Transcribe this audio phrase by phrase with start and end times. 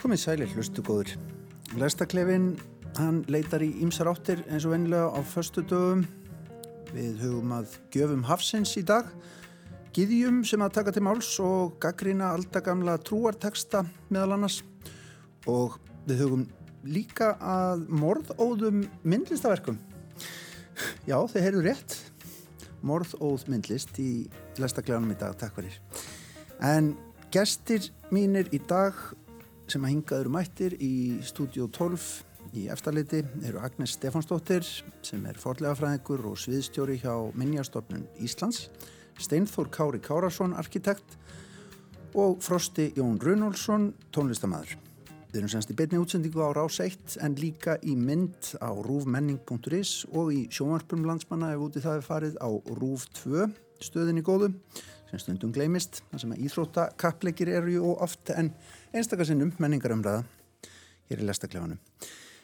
[0.00, 1.10] Komið sælir hlustu góður.
[1.76, 2.54] Lestaklefin,
[2.96, 6.06] hann leitar í ýmsar áttir eins og vennilega á förstu dögum.
[6.94, 9.10] Við hugum að gjöfum hafsins í dag.
[9.92, 14.62] Gýðjum sem að taka til máls og gaggrina aldagamla trúarteksta meðal annars.
[15.44, 15.76] Og
[16.08, 16.48] við hugum
[16.80, 19.76] líka að morðóðum myndlistaverkum.
[21.04, 22.00] Já, þeir heyrðu rétt.
[22.80, 25.36] Morðóð myndlist í lestaklefanum í dag.
[25.36, 25.76] Takk fyrir.
[26.56, 26.94] En
[27.28, 28.96] gestir mínir í dag
[29.70, 32.06] sem að hingaður mættir í stúdíu 12
[32.58, 34.66] í eftirliti eru Agnes Stefansdóttir
[35.06, 38.68] sem er forlegafræðingur og sviðstjóri hjá Minjastofnun Íslands,
[39.20, 41.16] Steinþór Kári Kárasson, arkitekt
[42.18, 44.74] og Frosti Jón Runolfsson, tónlistamæður.
[45.30, 50.08] Við erum semst í beitni útsendingu á Rás 1 en líka í mynd á rúfmenning.is
[50.10, 53.46] og í sjónvarpum landsmanna ef úti það er farið á Rúf 2
[53.80, 54.50] stöðinni góðu
[55.10, 58.52] sem stundum gleimist, þar sem að íþróttakappleikir eru ju oft en
[58.94, 60.22] einstakasinnum menningarumræða
[61.10, 61.80] hér í lestaklefanum.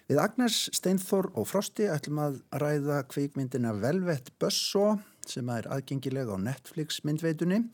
[0.07, 6.39] Við Agnes, Steinþór og Frosti ætlum að ræða kveikmyndina Velvet Buzzsaw sem er aðgengilega á
[6.39, 7.65] Netflix myndveitunni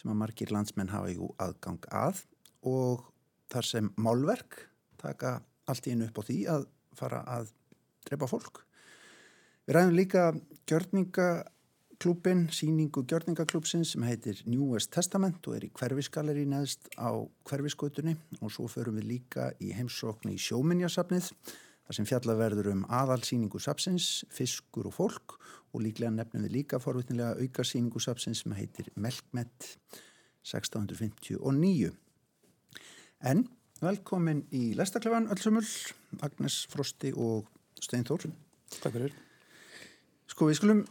[0.00, 2.22] sem að margir landsmenn hafa jú aðgang að
[2.64, 3.04] og
[3.52, 4.62] þar sem málverk
[5.00, 7.52] taka allt í einu upp á því að fara að
[8.08, 8.62] drepa fólk.
[9.64, 10.24] Við ræðum líka
[10.68, 11.28] gjörninga
[12.00, 17.10] klúpin, síningu gjörningaklúpsin sem heitir New West Testament og er í hverfisgaleri neðst á
[17.48, 21.30] hverfisgötunni og svo förum við líka í heimsóknu í sjóminjasafnið
[21.84, 25.36] þar sem fjallaverður um aðalsíningu sapsins, fiskur og fólk
[25.74, 29.74] og líklega nefnum við líka forvitnilega aukarsíningu sapsins sem heitir Melkmet
[30.44, 31.92] 1659.
[33.24, 33.46] En
[33.84, 35.64] velkomin í Lestaklefan öllsumul,
[36.24, 37.48] Agnes Frosti og
[37.80, 38.28] Steinþór.
[38.80, 39.16] Takk fyrir.
[40.30, 40.84] Sko við skulum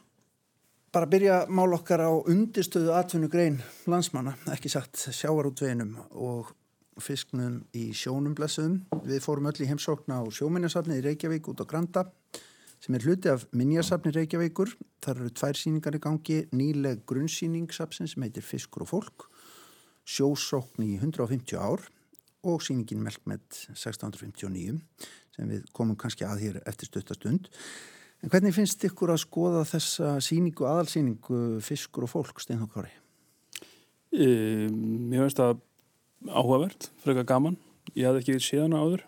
[0.94, 3.56] bara byrja mál okkar á undistöðu atvinnugrein
[3.90, 6.52] landsmanna, ekki sagt sjávarútveginum og
[7.02, 8.84] fisknum í sjónum blessuðum.
[9.02, 12.04] Við fórum öll í heimsókna á sjóminjasafni í Reykjavík út á Granda
[12.84, 14.76] sem er hluti af minjasafni Reykjavíkur.
[15.02, 19.26] Þar eru tvær síningar í gangi, nýleg grunnsíningssafsin sem heitir Fiskur og fólk,
[20.06, 21.88] sjósókn í 150 ár
[22.46, 24.78] og síningin Melkmet 1659
[25.34, 27.50] sem við komum kannski að hér eftir stuttastund.
[28.24, 32.94] En hvernig finnst ykkur að skoða þessa síningu, aðalsíningu Fiskur og fólk, Steinhók Kári?
[34.16, 34.28] E,
[34.72, 35.58] mér finnst það
[36.32, 37.58] áhugavert, frekar gaman.
[37.98, 39.04] Ég hafði ekki séð hana áður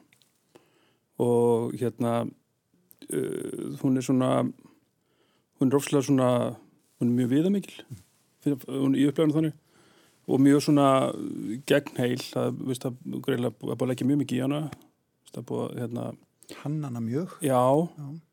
[1.24, 4.32] og hérna uh, hún er svona
[5.60, 6.30] hún er ofslega svona
[7.00, 7.86] hún er mjög viðamikil
[8.44, 9.56] hún er í uppleginu þannig
[10.26, 10.90] og mjög svona
[11.70, 14.62] gegnheil það veist að greiðlega búið að leggja mjög mikið í hana
[15.32, 16.08] það búið hérna
[16.60, 17.40] Hannana mjög?
[17.42, 17.64] Já,
[17.96, 18.25] já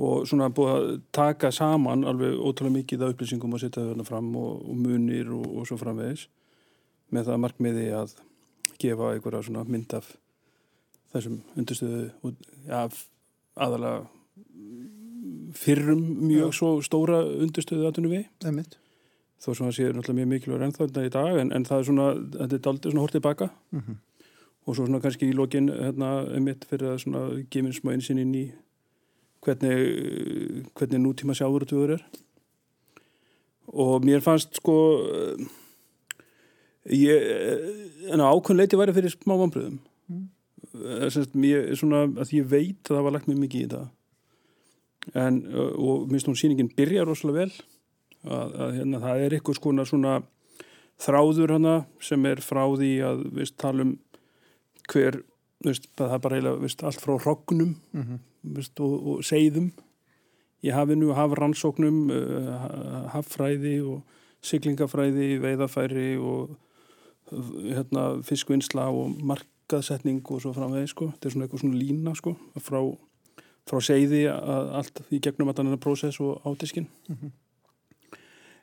[0.00, 4.06] og svona búið að taka saman alveg ótrúlega mikið af upplýsingum og setja þau hérna
[4.08, 6.26] fram og, og munir og, og svo framvegis
[7.12, 8.14] með það markmiði að
[8.80, 10.12] gefa einhverja svona mynd af
[11.12, 12.34] þessum undirstöðu
[12.68, 12.86] ja,
[13.60, 14.06] aðalega
[15.58, 18.78] fyrrum mjög svo stóra undirstöðu aðtunum við
[19.40, 21.86] þó sem það sé náttúrulega mjög mikilvægur ennþá þetta í dag en, en það er
[21.88, 23.48] svona, þetta er aldrei svona hortið baka.
[23.72, 24.00] Mm -hmm.
[24.66, 28.34] og svo svona kannski í lokin hérna, einmitt fyrir að svona gefin smá einsinn inn
[28.34, 28.44] í
[29.44, 32.04] hvernig, hvernig nútíma sjáurutúður er
[33.70, 34.76] og mér fannst sko
[36.90, 39.78] ég en á ákveðin leiti væri fyrir smá vambriðum
[40.10, 40.26] mm.
[41.38, 46.10] mér svona að ég veit að það var lagt mjög mikið í það en og
[46.10, 47.52] minnst hún síningin byrja rosalega vel
[48.28, 50.20] að, að hérna það er eitthvað skona svona
[51.00, 53.98] þráður hana sem er frá því að við talum
[54.90, 55.22] hver
[55.60, 58.20] Veist, það er bara eiginlega veist, allt frá hrognum mm -hmm.
[58.42, 59.70] Veist, og, og seiðum
[60.62, 62.56] í hafinu, hafrannsóknum uh,
[63.14, 64.02] haffræði og
[64.44, 66.56] syklingafræði, veiðafæri og
[67.30, 71.10] hérna, fiskvinnsla og markaðsetning og svo framvegi sko.
[71.14, 72.34] þetta er svona eitthvað svona lína sko,
[72.64, 72.80] frá,
[73.68, 77.30] frá seiði að allt í gegnum að þannig að prósess og átiskin mm -hmm.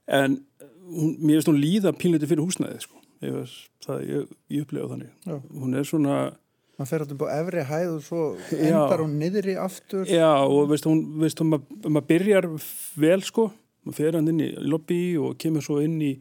[0.08, 0.40] en
[0.88, 2.96] hún, mér finnst hún líða pínleiti fyrir húsnæði sko.
[3.22, 5.42] ég, það, ég, ég upplega þannig Já.
[5.52, 6.34] hún er svona
[6.78, 10.10] maður fer alltaf á efri hæð og svo endar hún niður í aftur.
[10.10, 12.50] Já og veist hún, veist hún maður mað byrjar
[13.02, 13.50] vel sko.
[13.88, 16.18] Maður fer hann inn í lobby og kemur svo inn í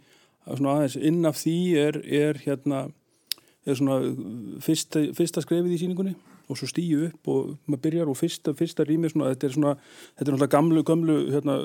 [0.47, 2.87] svona aðeins inn af því er, er hérna
[3.67, 3.99] er svona
[4.63, 6.15] fyrsta, fyrsta skrefið í síningunni
[6.47, 9.73] og svo stýju upp og maður byrjar og fyrsta, fyrsta rými svona, þetta er svona,
[10.15, 11.57] þetta er náttúrulega gamlu, gamlu, hérna,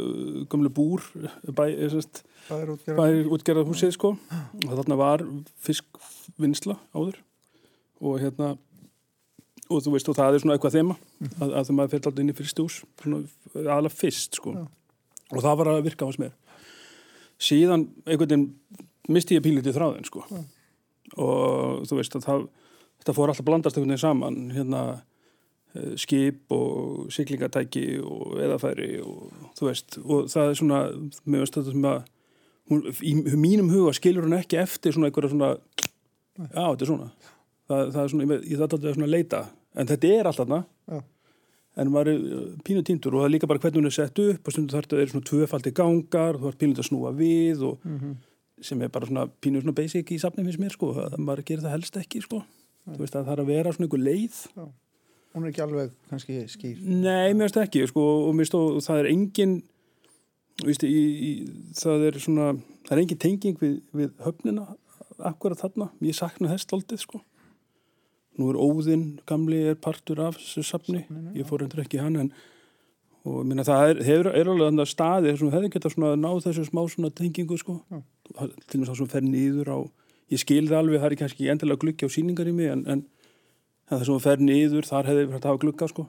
[0.49, 1.05] gamlu búr
[1.45, 1.65] bæ,
[2.97, 4.15] bæ útgerðar húsið sko.
[4.65, 5.25] Og þarna var
[5.61, 7.21] fiskvinnsla áður.
[8.01, 8.55] Og hérna
[9.71, 11.33] og þú veist og það er svona eitthvað þema mm.
[11.39, 12.79] að, að það fyrir alltaf inn í fyrst ús
[13.55, 14.63] aðalega fyrst sko Já.
[15.31, 16.33] og það var að virka á hans meir
[17.41, 18.47] síðan einhvern veginn
[19.11, 20.41] misti ég pílitið þráðin sko Já.
[21.17, 22.49] og þú veist að það
[23.01, 24.81] þetta fór alltaf blandast einhvern veginn saman hérna
[25.73, 30.81] eh, skip og siglingatæki og eðafæri og þú veist og það er svona,
[31.25, 32.03] veist þetta sem að
[32.71, 37.09] hún, í mínum huga skilur hún ekki eftir svona einhverja svona já, þetta er svona
[37.71, 39.41] það, það er svona, ég, ég er svona að leita
[39.75, 40.63] en þetta er alltaf þarna.
[40.91, 41.01] Já.
[41.81, 44.19] en maður er uh, pínu týndur og það er líka bara hvernig hún er sett
[44.19, 47.13] upp og stundu þarf þetta að vera svona tvöfaldi gangar þú þarf pínu að snúa
[47.15, 47.85] við og
[48.61, 51.63] sem er bara svona pínu svona basic í safnum finnst mér sko, að maður gerir
[51.65, 52.43] það helst ekki sko.
[52.91, 54.37] Þú veist að það þarf að vera svona einhver leið.
[55.31, 56.83] Hún er ekki alveg kannski skýr.
[56.83, 59.55] Nei, mér finnst ekki sko, og mér finnst það er engin
[60.65, 61.31] víst, í, í,
[61.79, 62.51] það er svona
[62.87, 64.67] það er engin tenging við, við höfnina
[65.31, 67.21] akkurat þarna, ég sakna þess stoltið sko
[68.39, 71.03] nú er Óðinn, gamli, er partur af þessu safni,
[71.37, 72.33] ég fór endur ekki hann en
[73.27, 76.39] og minna, það er, hefur, er alveg þannig að staði sem hefði getað svona náð
[76.47, 77.75] þessu smá svona tengingu sko.
[78.33, 79.77] Til dæmis það sem fer nýður á
[80.31, 83.03] ég skil það alveg, það er kannski endilega glukki á síningar í mig en, en
[83.91, 86.07] það sem fer nýður, þar hefði verið að hafa glukka sko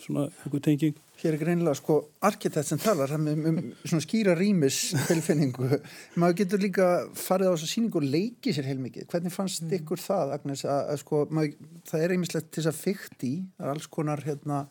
[0.00, 4.78] svona einhver tenging Hér er greinilega sko arkitekt sem talar um, um, svona skýra rýmis
[5.04, 5.66] tilfinningu.
[6.20, 9.04] Maður getur líka farið á þessa síningu og leikið sér heilmikið.
[9.10, 9.74] Hvernig fannst mm.
[9.76, 13.34] ykkur það, Agnes, að, að sko, maður, það er einmislegt til þess að fyrkt í,
[13.60, 14.62] er alls konar hérna,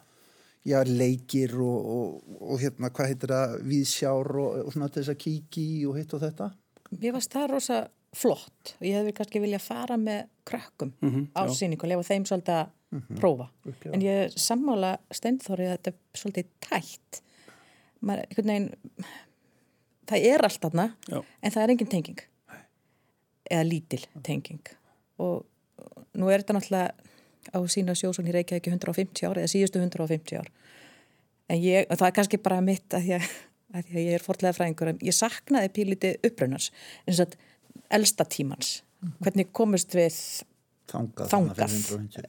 [0.66, 5.14] já, leikir og, og, og hérna, hvað heitir það, viðsjár og, og svona til þess
[5.14, 6.50] að kíki og hitt og þetta.
[6.98, 7.84] Mér varst það rosa
[8.16, 12.08] flott og ég hefði kannski viljað fara með krökkum mm -hmm, á síningu og lefa
[12.10, 13.20] þeim svolítið að mm -hmm.
[13.20, 13.50] prófa.
[13.66, 13.96] Upplifa.
[13.96, 17.22] En ég sammála steinþórið að þetta er svolítið tætt.
[18.02, 18.74] Maður, einhvern veginn,
[20.08, 20.64] það er allt
[21.10, 21.24] Já.
[21.42, 22.20] en það er engin tenging.
[23.52, 24.68] Eða lítil tenging.
[25.18, 25.46] Og
[26.14, 26.94] nú er þetta náttúrulega
[27.54, 30.50] á sína í Reykjavík í 150 ár eða síðustu 150 ár.
[31.50, 33.30] En ég, og það er kannski bara mitt að því að,
[33.74, 36.72] að, að ég er forlega fræðingur ég saknaði píliti upprönnars
[37.08, 37.34] eins og
[37.96, 38.80] elsta tímans.
[39.24, 40.16] Hvernig komist við
[40.90, 41.30] Þangað.
[41.30, 41.74] þangað.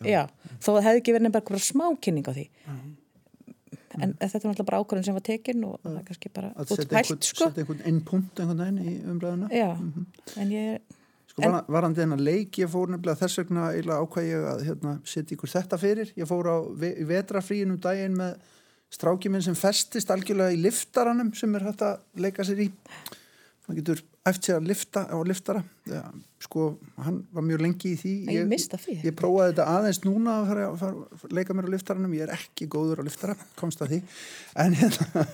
[0.07, 0.27] Já,
[0.61, 2.45] þó það hefði ekki verið nefnilega bara smá kynning á því.
[4.01, 6.73] En þetta er náttúrulega bara ákvörðin sem var tekin og það er kannski bara Að
[6.77, 7.49] útpælt, sko.
[7.49, 9.49] setja einhvern innpunkt einhvern veginn í umræðuna.
[9.51, 9.71] Já,
[10.45, 10.97] en ég,
[11.31, 14.95] Sko var, varandi þennan leik, ég fór nefnilega þess vegna eiginlega ákvað ég að hérna,
[15.07, 16.13] setja ykkur þetta fyrir.
[16.19, 18.39] Ég fór á ve í vetrafríinu daginn með
[18.91, 22.71] stráki minn sem festist algjörlega í liftaranum sem er hægt að leika sér í.
[23.67, 25.63] Það getur eftir að lifta á liftara.
[25.89, 26.03] Ja,
[26.45, 26.67] sko,
[27.01, 28.13] hann var mjög lengi í því.
[28.35, 28.49] ég
[28.83, 28.97] því.
[29.07, 32.35] Ég prófaði þetta aðeins núna að fara, fara, fara leika mér á liftaranum, ég er
[32.37, 34.01] ekki góður á liftara, komst að því
[34.65, 35.25] en hérna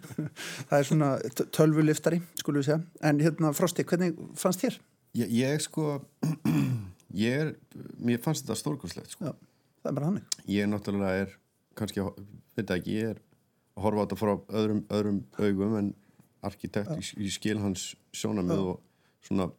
[0.70, 1.10] það er svona
[1.56, 4.80] tölvu liftari, skulum við segja en hérna Frosti, hvernig fannst þér?
[5.20, 6.00] Ég, ég sko
[7.26, 7.54] ég er,
[8.00, 9.34] mér fannst þetta stórkurslegt sko.
[9.80, 11.34] Það er bara hannig ég náttúrulega er
[11.78, 12.04] kannski,
[12.56, 13.20] veit ekki, ég er
[13.76, 15.92] að horfa á þetta frá öðrum, öðrum augum en
[16.46, 18.80] arkitekt, ég, ég skil hans sjónamið og
[19.26, 19.50] svona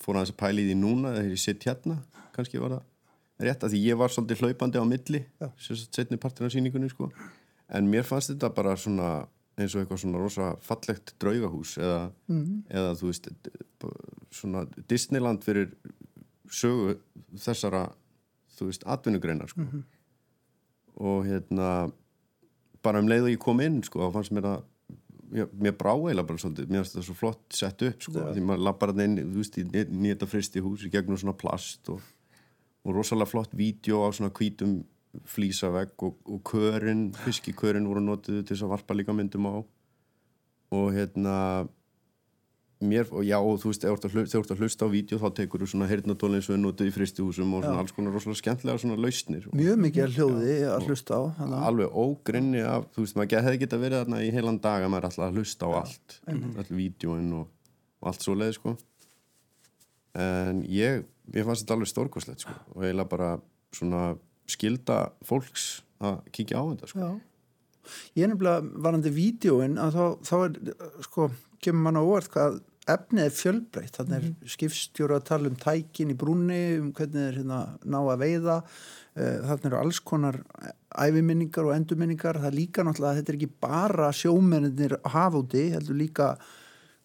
[0.00, 1.96] fór aðeins að pæla í því núna þegar ég sitt hérna,
[2.36, 5.22] kannski var það rétt að því ég var svolítið hlaupandi á milli
[5.60, 7.10] setni partin af síningunni sko.
[7.68, 12.00] En mér fannst þetta bara svona eins og eitthvað svona rosa fallegt draugahús eða,
[12.68, 13.28] eða þú veist
[14.36, 15.72] svona Disneyland fyrir
[16.52, 16.98] sögu
[17.40, 17.86] þessara
[18.56, 19.64] þú veist, atvinnugreinar sko.
[20.96, 21.90] og hérna
[22.82, 24.64] bara um leið og ég kom inn sko, þá fannst mér að
[25.34, 28.44] ég, mér brá eiginlega bara svolítið, mér finnst það svo flott sett upp sko, því
[28.46, 32.04] maður lappar hann inn þú veist, í nýta fristi hús í gegnum svona plast og,
[32.86, 34.78] og rosalega flott vídeo á svona hvítum
[35.24, 39.54] flýsavegg og, og körin fiskikörin voru notuð til þess að varpa líka myndum á.
[40.76, 41.36] Og hérna
[42.84, 45.62] mér, og já, og þú veist, þegar þú ert að hlusta, á vídeo þá tekur
[45.62, 47.80] þú svona heyrnatólinn sem er notuð í fristihúsum og svona Já.
[47.80, 51.60] alls konar rosalega skemmtilega svona lausnir Mjög mikið hljóði að hlusta á hana.
[51.70, 55.06] alveg ógrinni af, þú veist, maður hefði geta verið þarna í heilan dag að maður
[55.06, 57.48] er alltaf að hlusta á allt all vídjóin og,
[58.02, 58.76] og allt svo leið, sko
[60.16, 63.30] en ég, ég fannst þetta alveg stórkoslegt, sko, og eiginlega bara
[63.72, 64.04] svona
[64.48, 67.16] skilda fólks að kíkja á þetta, sko Já.
[68.18, 70.56] Ég er nefnilega varandi vídjóin að þá, þá er,
[71.06, 71.26] sko,
[71.62, 73.96] kemur mann á orð hvað efnið er fjölbreytt.
[73.98, 78.20] Þannig er skipstjóra að tala um tækin í brúnni, um hvernig þeir hérna, ná að
[78.22, 78.58] veiða.
[79.16, 80.38] Eh, Þannig eru alls konar
[80.94, 82.38] æfiminningar og endurminningar.
[82.44, 86.28] Það líka náttúrulega, þetta er ekki bara sjómennir að hafa úti, heldur líka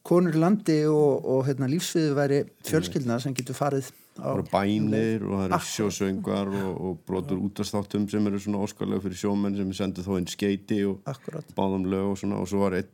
[0.05, 3.91] konur landi og, og hérna, lífsviðu væri fjölskyldna sem getur farið
[4.21, 5.67] á bænir og það eru Akkurat.
[5.71, 10.27] sjósöngar og, og brotur útastáttum sem eru svona óskarlega fyrir sjómenn sem sendu þá inn
[10.29, 11.45] skeiti og akkurat.
[11.57, 12.89] báðum lög og svona og svo var einn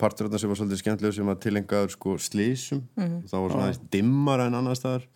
[0.00, 3.66] partur þarna sem var svolítið skemmtilega sem var tilengaður sko slísum og það var svona
[3.66, 5.06] aðeins dimmara en annar staðar.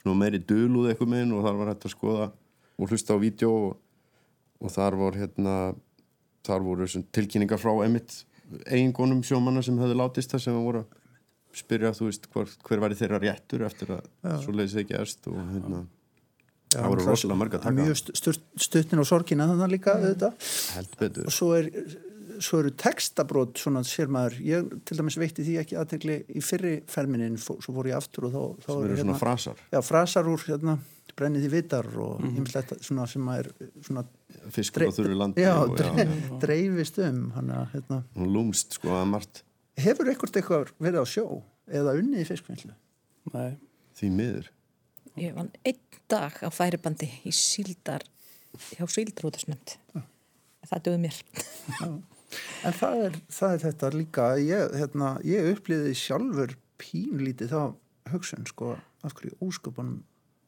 [0.00, 2.30] Svona meiri dölúð eitthvað minn og þar var hægt að skoða
[2.80, 3.76] og hlusta á vídeo og,
[4.64, 5.56] og þar var hérna
[6.46, 8.22] þar voru tilkynningar frá emitt
[8.66, 10.96] eigingonum sjómanna sem hefði látist það sem voru að
[11.60, 15.36] spyrja þú veist hver, hver væri þeirra réttur eftir að svo leiðis ekki erst og
[15.50, 15.82] hérna
[16.70, 17.74] það voru rosalega mörg að taka.
[17.82, 18.34] mjög stu-
[18.66, 19.94] stuttin og sorgina þannig líka
[21.00, 21.26] betur.
[21.26, 21.66] Og svo, er,
[22.40, 26.72] svo eru textabrót svona sér maður, ég til dæmis veitti því ekki aðtegli í fyrri
[26.88, 29.60] ferminin svo fór ég aftur og þá, þá sem eru svona frasar.
[29.72, 30.78] Já, frasar úr hérna,
[31.16, 32.36] brennið í vitar og Mhm.
[32.40, 34.04] ýmislegt svona sem að er svona,
[34.50, 36.06] fiskur á þurru landi já, og, dre,
[36.40, 39.42] dreifist um hann að hérna, hún lúmst sko að margt.
[39.76, 42.72] Hefur ekkert eitthvað verið á sjó eða unnið í fiskvinnslu?
[43.34, 43.56] Nei,
[43.98, 44.48] því miður.
[45.18, 45.78] Ég vann einn
[46.08, 48.00] dag á færibandi í síldar,
[48.78, 49.76] hjá síldrúðasnönd.
[50.70, 51.20] Það döði mér.
[52.64, 57.62] En það er, það er þetta líka, ég, hérna, ég upplýði sjálfur pínlítið þá
[58.12, 60.02] hugsun, sko, af hverju ósköpunum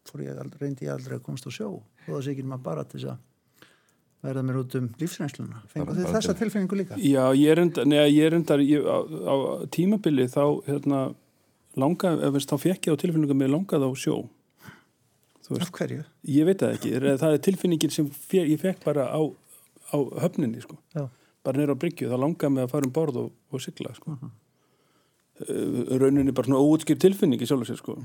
[0.08, 2.62] fór ég aldrei, reyndi ég aldrei að komast á sjó og það sé ekki maður
[2.66, 3.28] bara til þess að
[4.22, 5.60] verða mér út um lífsreynsluna.
[5.72, 6.96] Fengu Bara- þið þessa til- tilfinningu líka?
[7.02, 7.60] Já, ég er
[8.62, 9.34] ég, á, á
[9.74, 11.00] tímabili þá hérna,
[11.76, 14.28] langa, ef veist, þá fekk ég á tilfinningu að mér langaði á sjó
[15.60, 16.04] Af hverju?
[16.24, 19.20] ég veit það ekki, er- það er tilfinningin sem ég fekk bara á,
[19.92, 20.78] á höfninni sko.
[20.94, 21.08] Já.
[21.46, 24.16] Bara neyra á bryggju, þá langaði mig að fara um borð og, og sigla sko.
[24.20, 24.30] uh
[25.42, 27.98] rauninni bara svona óutskýr tilfinning í sjálf og sér sko.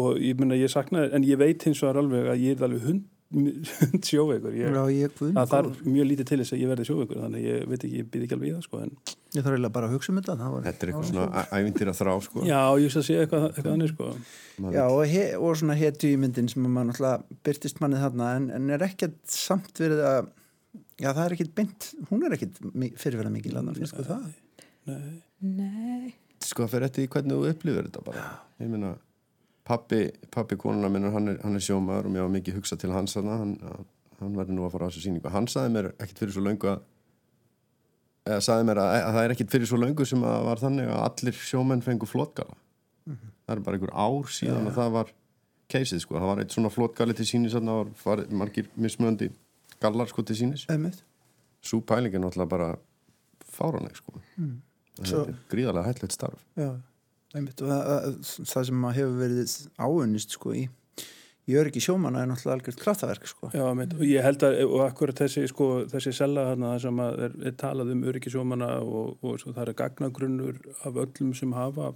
[0.00, 2.84] og ég minna ég saknaði, en ég veit hins vegar alveg að ég er alveg
[2.86, 7.66] hund, hund sjóveikur það þarf mjög lítið til þess að ég verði sjóveikur þannig ég
[7.72, 8.94] veit ekki, ég býð ekki alveg í það sko, en
[9.34, 10.38] ég þarf eiginlega bara að hugsa um þetta.
[10.40, 13.72] það Var, þetta er eitthvað svona ævindir að þrá sko Já, ég sé eitthvað, eitthvað
[13.74, 14.10] annir sko.
[14.70, 18.50] Já, og, he, og svona hetu í myndin sem maður náttúrulega byrtist mannið þarna en,
[18.56, 20.30] en er ekkert samt verið að
[21.00, 24.26] já, það er ekkert beint, hún er ekkert mi- fyrirverða mikið landan, finnst þú það?
[24.90, 25.22] Nei.
[25.40, 26.14] Nei.
[26.44, 28.26] sko það fyrir eftir því hvernig þú upplifir þetta bara.
[28.60, 28.92] Ég meina
[29.70, 29.98] pappi,
[30.32, 33.14] pappi konuna minna hann er, hann er sjómaður og mér var mikið hugsað til hans
[33.16, 33.52] þarna, hann,
[34.20, 36.70] hann verði nú að fara á þessu síningu hann saði mér ekkert fyrir svo löngu
[36.72, 36.80] að
[38.30, 40.90] eða saði mér að, að það er ekkert fyrir svo löngu sem að var þannig
[40.92, 42.56] að allir sjómenn fengu flotgala.
[43.10, 45.12] Það er bara einhver ár síðan að það var
[45.70, 47.54] keisið sko, það var eitt svona flotgali til sínis
[49.80, 50.66] gallar sko til sínis
[51.62, 52.68] svo pæling er náttúrulega bara
[53.50, 54.20] fáranleg sko.
[55.00, 56.42] Svo- þetta er gríðarlega hættlegt starf.
[56.56, 56.70] Já,
[57.34, 57.60] einmitt.
[57.62, 60.68] Og það, það- sem maður hefur verið áunnist sko í
[61.50, 63.48] í öryggi sjómanna er náttúrulega algjört kraftaverk sko.
[63.52, 67.18] Já, meit, og ég held að, og akkurat þessi, sko, þessi sella þarna sem að
[67.26, 71.94] er, er talað um öryggisjómana og, og svo það er gagnagrunnur af öllum sem hafa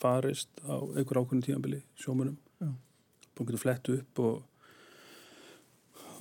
[0.00, 2.36] farist á einhver ákveðin tíðanbili sjómanum.
[2.62, 2.70] Já.
[3.36, 4.42] Búin getur flett upp og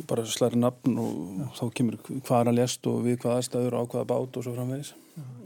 [0.09, 4.09] bara slæri nafn og þá kemur hvað hann lest og við hvaða aðstæður á hvaða
[4.11, 4.91] bát og svo framvegis.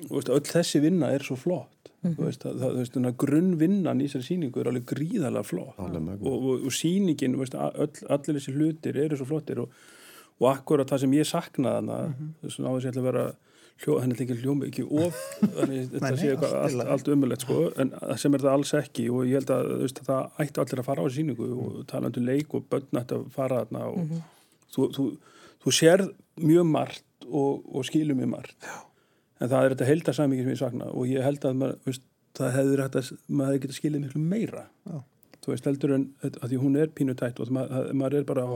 [0.09, 1.91] Og veist, öll þessi vinna er svo flott.
[2.01, 2.25] Mm -hmm.
[2.25, 6.27] veist, það, það, veist, grunnvinnan í þessari síningu er alveg gríðarlega flott mögnuð.
[6.27, 9.69] og, og, og síningin, veist, öll, allir þessi hlutir eru svo flottir og,
[10.39, 12.33] og akkurat það sem ég saknaði hana mm -hmm.
[12.41, 13.25] þess að á þess að ég ætla að vera
[13.81, 15.65] hljó, henni að hljóma ekki of þetta
[16.03, 19.39] nei, sé eitthvað allt allt, umulett sko, en sem er það alls ekki og ég
[19.39, 22.53] held að þú veist, það ætti allir að fara á síningu og talandi um leik
[22.57, 24.13] og börn ætti að fara þarna og
[24.75, 25.05] þú, þú,
[25.63, 26.05] þú sér
[26.41, 28.79] mjög margt og, og skilur mjög margt Já.
[29.41, 32.03] en það er þetta heildarsammingi sem ég sakna og ég held að maður, veist,
[32.37, 32.83] það hefur
[33.27, 34.97] maður hefði getað skilið miklu meira Já.
[35.41, 38.47] þú veist heldur en að því hún er pínutætt og maður, maður er bara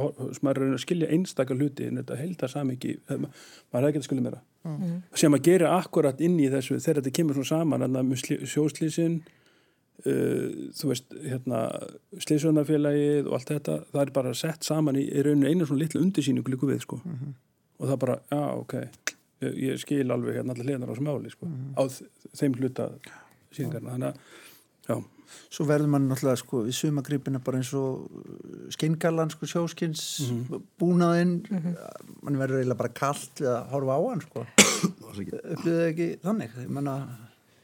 [0.41, 4.99] maður er að skilja einstakar hluti en þetta heildarsammingi maður hefði getað skilið meira mm.
[5.23, 9.19] sem að gera akkurat inn í þessu þegar þetta kemur svona saman með sjóslísin
[10.05, 11.59] Uh, þú veist, hérna
[12.19, 16.01] slísvöndafélagið og allt þetta það er bara sett saman í, í rauninu einu svona litlu
[16.03, 16.99] undirsýningu líku við sko.
[17.05, 17.31] Mhm.
[17.79, 21.31] og það bara, já, ok ég, ég skil alveg hérna allir hliðnar á þessu máli
[21.31, 21.47] sko.
[21.47, 21.71] Mhm.
[21.79, 21.83] á
[22.35, 22.89] þeim hluta
[23.55, 24.15] síningarna, þannig að
[24.89, 25.03] já,
[25.49, 28.05] Svo verður mann náttúrulega sko við sumagripina bara eins og
[28.75, 30.03] skingalan sko sjóskins
[30.79, 31.39] búnaðinn
[32.21, 34.45] mann verður eiginlega bara kallt við að horfa á hann sko
[35.09, 36.95] upplýðið ekki þannig ég menna,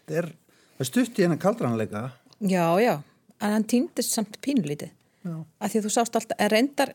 [0.08, 0.32] það er,
[0.74, 2.04] það er stutt í hennar kaldranleika
[2.42, 2.96] Já, já,
[3.42, 4.92] en hann týndist samt pínlítið.
[5.22, 5.34] Já.
[5.62, 6.92] Af því að þú sást alltaf, en reyndar,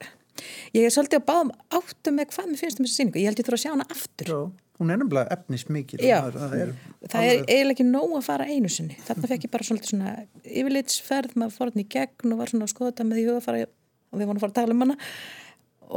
[0.74, 3.20] ég er svolítið að báðum áttu með hvað mér finnst um þessu síningu.
[3.22, 4.32] Ég held ég þurfa að sjá hana aftur.
[4.32, 4.40] Já,
[4.80, 6.18] hún er nefnilega efnis mikil Já.
[6.34, 6.72] það er,
[7.06, 8.98] Það er eiginlega ekki nóg að fara einu sinni.
[9.06, 12.66] Þarna fekk ég bara svolítið svona yfirlitsferð, maður fór hann í gegn og var svona
[12.66, 14.98] að skoða þetta með í hugafara og við vorum að fara að tala um hana.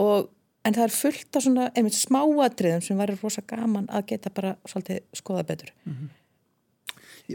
[0.06, 0.29] Og,
[0.70, 4.53] en það er fullt af svona, einmitt smáatriðum sem væri rosa gaman að geta bara
[4.70, 5.74] svolítið skoða betur.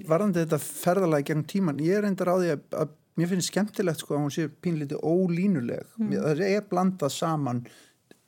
[0.08, 4.02] Varandi þetta ferðalagi gegn tíman, ég er reyndar á því að, að mér finnst skemmtilegt
[4.02, 5.86] sko að hún sé pínlítið ólínuleg.
[6.00, 6.14] Mm.
[6.24, 7.64] það er blandað saman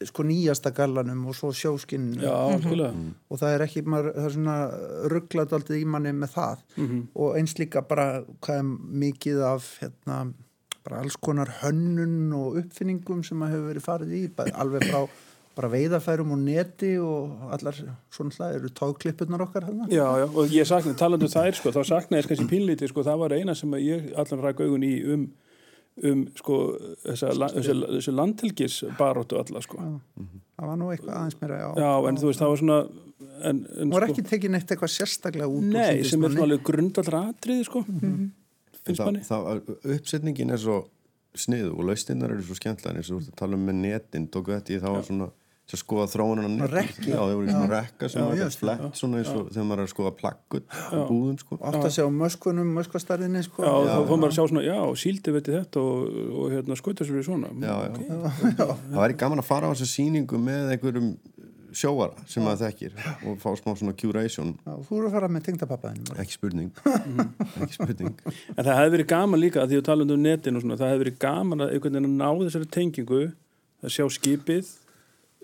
[0.05, 2.21] sko nýjasta gallanum og svo sjóskinninu.
[2.21, 3.05] Já, algjörlega.
[3.33, 4.57] Og það er ekki, maður, það er svona
[5.13, 6.67] rugglað aldrei í manni með það.
[6.77, 6.99] Mhm.
[7.15, 8.09] og eins líka bara
[8.41, 8.67] hvað er
[9.05, 10.19] mikið af hérna,
[10.85, 15.09] bara alls konar hönnun og uppfinningum sem maður hefur verið farið í alveg frá
[15.57, 17.79] bara veiðafærum og neti og allar
[18.13, 19.89] svona slag eru tóðklippurnar okkar hérna.
[19.89, 23.05] Já, já, og ég saknaði, talandi um þær sko, þá saknaði ég kannski pínlítið, sko,
[23.07, 25.23] það var eina sem ég allan ræk augun í um,
[26.05, 26.59] um sko
[27.07, 29.81] þessa, þessi, þessi landhelgis baróttu alla sko.
[30.59, 33.63] það var nú eitthvað aðeins meira já, Já, en þú veist, það var svona en,
[33.65, 36.37] en, Nú er ekki tekið neitt eitthvað sérstaklega út úr Nei, sem er manni.
[36.37, 37.81] svona alveg grundallra atriði sko.
[37.87, 40.79] finnst það, manni það, uppsetningin er svo
[41.37, 43.01] sniðu og laustinnar eru svo skemmtlega
[45.67, 47.11] og sem skoða þróunan Svona rekki.
[47.11, 49.81] já, það voru svona rekka sem Já, var veist flett svona eins og þegar maður
[49.83, 51.59] er að skoða plakkut á búðum sko.
[51.59, 53.65] Að sjá möskunum, möskvastarðinni sko.
[53.67, 57.19] Já, þá fór maður að sjá svona, já, síldi veitir þetta og, og hérna skautasur
[57.19, 57.51] við svona.
[57.59, 58.63] Já, já.
[58.63, 61.11] það væri gaman að fara á þessa sýningu með einhverjum
[61.77, 62.95] sjóara sem maður þekkir
[63.27, 64.55] og fá smá svona curation.
[64.63, 66.71] Já, þú eru að fara með tengdapappaðinu ekki spurning.
[67.59, 68.15] Ekki spurning.
[68.55, 70.95] En það hefði verið gaman líka að því að tala um netin og svona, það
[70.95, 73.23] hefði verið gaman að einhvern veginn að ná þessari tengingu
[73.83, 74.73] að sjá skipið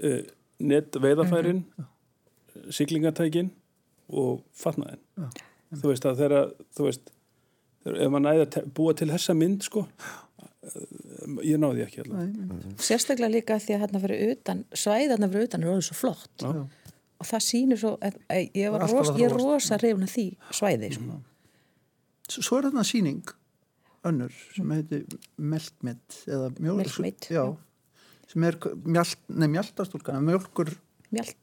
[0.02, 0.20] uh,
[0.62, 1.64] net veiðafærin
[2.70, 3.50] siglingatækin
[4.12, 5.00] og fatnaðin
[5.80, 6.42] þú veist að þeirra
[6.76, 7.10] þú veist,
[7.84, 10.78] þeirra, ef maður næði að búa til þessa mynd sko eh,
[11.48, 12.60] ég náði ekki allavega.
[12.82, 16.32] Sérstaklega líka því að hérna fyrir utan svæðarna fyrir utan er orðið svo flott.
[16.44, 16.62] Já.
[17.22, 19.52] og það sýnir svo að, að ég, er alltaf ros, að ég þróast.
[19.52, 19.80] rosa.
[19.82, 20.26] reyfna því
[20.58, 21.20] svæði sko.
[22.32, 23.34] Svo er þarna sýning
[24.08, 25.04] önnur sem heitir
[25.38, 27.44] Melkmet eða mjól, Melkmet, já,
[28.32, 30.72] sem er mjalt, nei, mjaltastúlkan mjölkur
[31.12, 31.36] mjalt,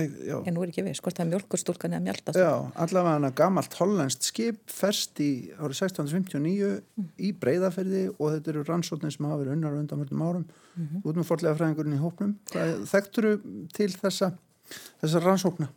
[0.00, 2.50] já, ég nú er ekki viss hvort það er mjölkurstúlkan eða mjaltast já,
[2.84, 6.70] allavega hana gamalt hollenskt skip fest í árið 1659
[7.22, 10.46] í breyðaferði og þetta eru rannsóknir sem hafa verið unnar á undanvörnum árum.
[11.02, 12.36] Út með forlega fræðingurinn í hópnum.
[12.88, 13.34] Þekkturu
[13.74, 14.30] til þessa
[15.00, 15.68] þessa rannsókna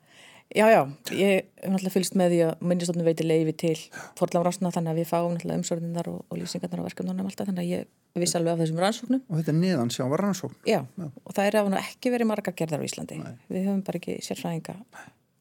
[0.53, 0.81] Já, já,
[1.17, 3.77] ég hef náttúrulega fylgst með því að minnistofnum veiti leifi til
[4.19, 7.63] forðlega rásna þannig að við fáum náttúrulega umsorðinnar og, og lýsingarnar á verkefnunum alltaf þannig
[7.63, 9.24] að ég vissi alveg af þessum rannsóknum.
[9.25, 12.55] og þetta er neðan sjá rannsókn Já, og það er af nú ekki verið margar
[12.60, 13.17] gerðar á Íslandi.
[13.50, 14.75] Við höfum bara ekki sérfræðinga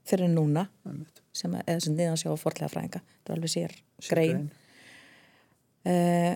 [0.09, 0.65] fyrir núna
[1.37, 3.03] sem að, eða sem niðan sjá forðlega fræðinga.
[3.21, 3.77] Það er alveg sér
[4.09, 4.49] grein.
[5.93, 6.35] Eh,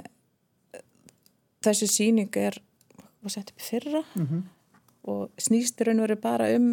[1.65, 2.61] þessi sýning er
[3.25, 4.05] var sett upp fyrra
[5.07, 6.69] og snýst í raun og veru bara um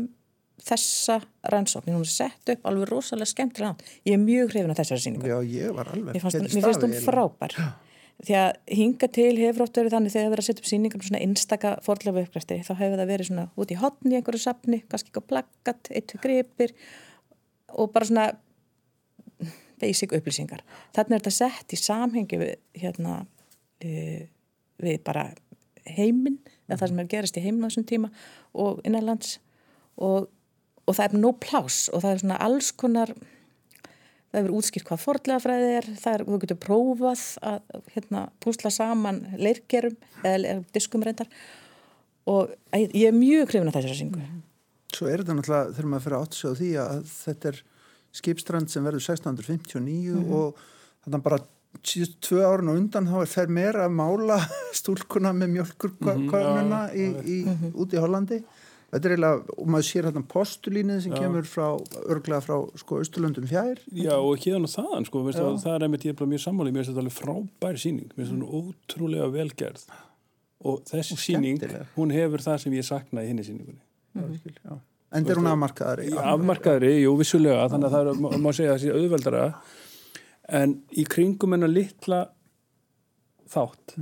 [0.64, 1.20] þessa
[1.52, 1.94] rannsókn.
[1.94, 3.88] Hún er sett upp alveg rosalega skemmtilega nátt.
[4.06, 5.28] ég er mjög hrifin af þessari sýningu.
[5.28, 7.58] Já, ég var alveg mér fannst, mér finnst hún frábær.
[8.24, 11.00] Því að hinga til hefur oft verið þannig þegar það verið að setja upp sýningar
[11.00, 14.44] um svona einstaka fordlega uppgræfti þá hefur það verið svona út í hotni í einhverju
[14.44, 16.76] sapni, kannski eitthvað plakkat, eitt við gripir
[17.74, 18.28] og bara svona
[19.82, 20.62] basic upplýsingar.
[20.96, 24.22] Þannig er þetta sett í samhengi við hérna uh,
[24.84, 25.28] við bara
[25.98, 28.12] heiminn, eða það sem er gerist í heiminn á þessum tíma
[28.54, 29.38] og innanlands.
[30.02, 30.30] Og,
[30.88, 33.14] og það er nóg plás og það er svona alls konar
[34.34, 38.72] það hefur útskýrt hvað fordlega fræði er það er, þú getur prófað að hérna, púsla
[38.74, 41.30] saman leirgerum eða diskum reyndar.
[42.30, 44.24] Og ég, ég er mjög hrifin af þessari syngu
[44.94, 47.60] Svo er þetta náttúrulega, þegar maður fyrir átt sig á því að þetta er
[48.14, 50.62] skipstrand sem verður 1659 og
[51.04, 51.40] þannig bara
[51.82, 54.38] síðust tvö árun og undan þá er fer meira að mála
[54.80, 57.40] stúlkuna með mjölkurkörnuna í, í,
[57.74, 58.40] út í Hollandi.
[58.94, 61.66] Þetta er eiginlega, og maður sér hérna postulínið sem kemur frá,
[62.14, 63.80] örglega frá sko Östurlöndum fjær.
[63.90, 66.44] Já, og ekki þannig þaðan, sko, veistu, að það er einmitt ég er bara mjög
[66.44, 69.88] sammáli, mér finnst þetta alveg frábær síning, mér finnst þetta ótrúlega velgerð
[70.64, 71.90] og þessi síning, skemmtileg.
[71.98, 73.82] hún hefur það sem ég saknaði í hinni síningunni.
[74.14, 74.84] Mm.
[75.14, 76.08] En er hún afmarkaðari?
[76.18, 79.44] Afmarkaðri, jú, vissulega, þannig að það er, má, má segja þessi auðveldara,
[80.62, 82.24] en í kringum hennar litla
[83.54, 83.98] þátt,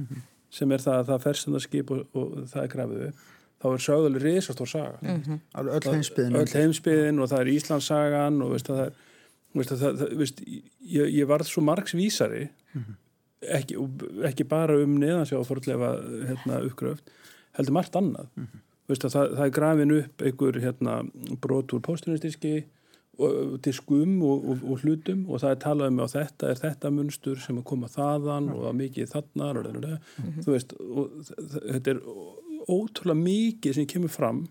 [0.52, 3.28] sem er það að það fer sem það skip og, og það er grafið upp,
[3.62, 5.16] þá er sögðuleg risastór saga.
[5.54, 6.40] Alveg öll heimsbyðin.
[6.42, 8.98] öll heimsbyðin og það er Íslandssagan og veist, það er,
[9.60, 10.42] veist, það, það, veist,
[10.96, 12.48] ég, ég varð svo margs vísari
[13.42, 15.94] ekki, og ekki bara um neðansjá og forðlefa
[16.30, 17.16] hérna, uppgröft
[17.58, 18.30] heldur margt annað.
[18.90, 21.02] Veist, það, það er grafin upp einhver hérna,
[21.44, 22.62] brot úr póstunistíski
[23.22, 26.92] og diskum og, og, og hlutum og það er talað um að þetta er þetta
[26.96, 30.76] munstur sem er koma þaðan og að mikið þannar og, og, þú veist
[31.68, 32.00] þetta er
[32.70, 34.42] ótrúlega mikið sem kemur fram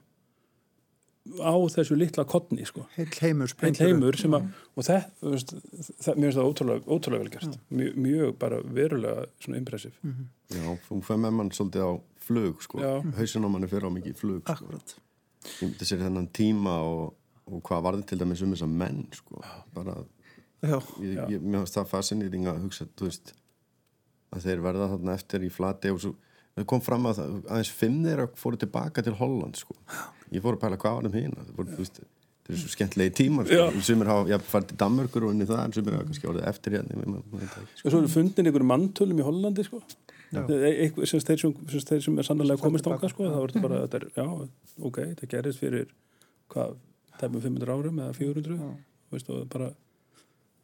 [1.38, 2.86] á þessu litla kottni sko.
[2.96, 5.52] Heil heimur heimur sem að og það, þú veist,
[6.00, 7.58] það mér finnst það ótrúlega, ótrúlega vel gert.
[7.70, 9.98] Mjög, mjög bara verulega svona impressiv
[10.50, 11.92] Já, hún fær með mann svolítið á
[12.24, 12.80] flug sko,
[13.18, 14.80] hausin á manni fyrir á mikið flug sko.
[15.60, 17.12] Myndi sér þennan tíma og,
[17.48, 19.44] og hvað varði til dæmis um þessa menn sko,
[19.76, 20.00] bara,
[20.60, 23.30] Já, ég, ég, mér finnst það fascinýring að hugsa, þú veist
[24.30, 26.12] að þeir verða þarna eftir í flati og svo
[26.60, 29.76] það kom fram að það, aðeins fimm þeirra fóru tilbaka til Holland sko.
[30.30, 32.08] Ég fór að pæla hvað var um hina það
[32.50, 33.82] það er svo skemmtilegi tímar sko.
[33.86, 36.76] sumir hafa, ég farið til Danmörkur og unni það en sumir hafa kannski orðið eftir
[36.76, 37.84] hérna það ekki, sko.
[37.84, 39.82] og svo er fundin einhverjum manntölum í Hollandi sko.
[40.30, 43.64] Eitthvað sem þeir sem, sem, þeir sem er sannlega komist áka sko, þá er þetta
[43.66, 44.26] bara, þetta er, já,
[44.90, 45.88] ok þetta gerist fyrir,
[46.54, 46.76] hvað,
[47.22, 48.58] tæmum 500 árum eða 400
[49.14, 49.72] veist, og bara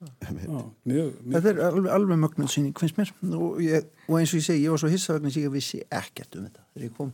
[0.07, 1.13] Já, mjög, mjög.
[1.37, 3.13] Þetta er alveg, alveg mögnuð síning, finnst mér.
[3.29, 5.55] Og, ég, og eins og ég segi, ég var svo hissa vegna þess að ég
[5.55, 7.13] vissi ekkert um þetta þegar ég kom.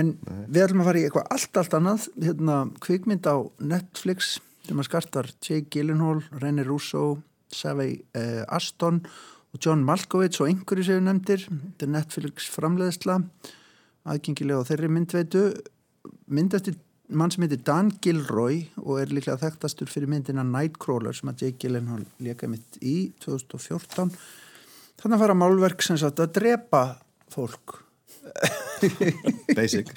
[0.00, 0.12] En
[0.46, 2.08] við ætlum að fara í eitthvað allt, allt annað.
[2.26, 3.36] Hérna, kvikmynd á
[3.74, 7.04] Netflix sem að skartar Jake Gyllenhaal René Russo,
[7.54, 9.02] Savey eh, Aston
[9.54, 11.46] og John Malkovich og einhverju séu nefndir.
[11.50, 13.20] Þetta er Netflix framleiðsla
[14.06, 15.44] aðgengilega á þeirri myndveitu.
[16.30, 16.76] Mynd eftir
[17.08, 21.60] mann sem heitir Dan Gilroy og er líklega þekktastur fyrir myndina Nightcrawler sem að Jake
[21.62, 24.14] Gyllenhaal leka mitt í 2014
[25.00, 26.84] þannig að fara málverk sem sagt að drepa
[27.32, 27.82] fólk.
[29.56, 29.88] Basic.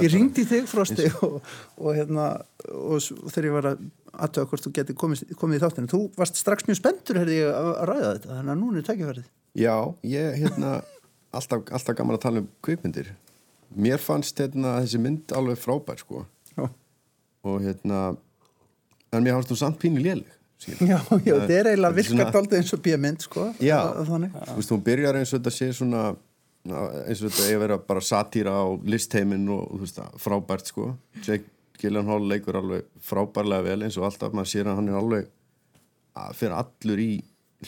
[0.00, 1.40] Ég ringdi þig frosti og,
[1.80, 2.28] og hérna
[2.70, 3.82] og, þegar ég var að
[4.12, 7.52] aðtöða hvort þú geti komið, komið í þáttinu þú varst strax mjög spenntur herði ég
[7.56, 9.28] að, ræða þetta þannig að núna er tækifærið.
[9.58, 9.76] Já,
[10.08, 10.72] ég hérna
[11.32, 13.12] alltaf, alltaf gaman að tala um kvikmyndir
[13.76, 16.24] mér fannst hérna þessi mynd alveg frábær sko
[16.56, 16.68] Já.
[17.44, 18.16] og hérna
[19.12, 22.72] en mér fannst þú samt pínu léleg já, já, þetta er eiginlega virkað aldrei eins
[22.76, 23.78] og bíamind sko Já.
[23.82, 26.02] að- Þú veist, hún byrjar eins og þetta sé svona
[26.62, 30.70] eins og þetta eigi að vera bara satýra á listheimin og þú veist það, frábært
[30.70, 30.92] sko
[31.26, 31.48] Jake
[31.82, 35.26] Gyllenhaal leikur alveg frábærlega vel eins og alltaf, maður sér að hann er alveg
[36.14, 37.10] að fyrir allur í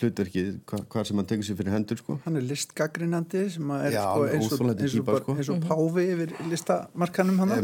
[0.00, 2.16] hlutverkið, hva, hvað sem hann tekur sér fyrir hendur sko.
[2.24, 5.36] Hann er listgaggrinandi sem er Já, sko, eins, og, eins, og, bara- sko.
[5.38, 7.54] eins og páfi yfir listamarkanum hann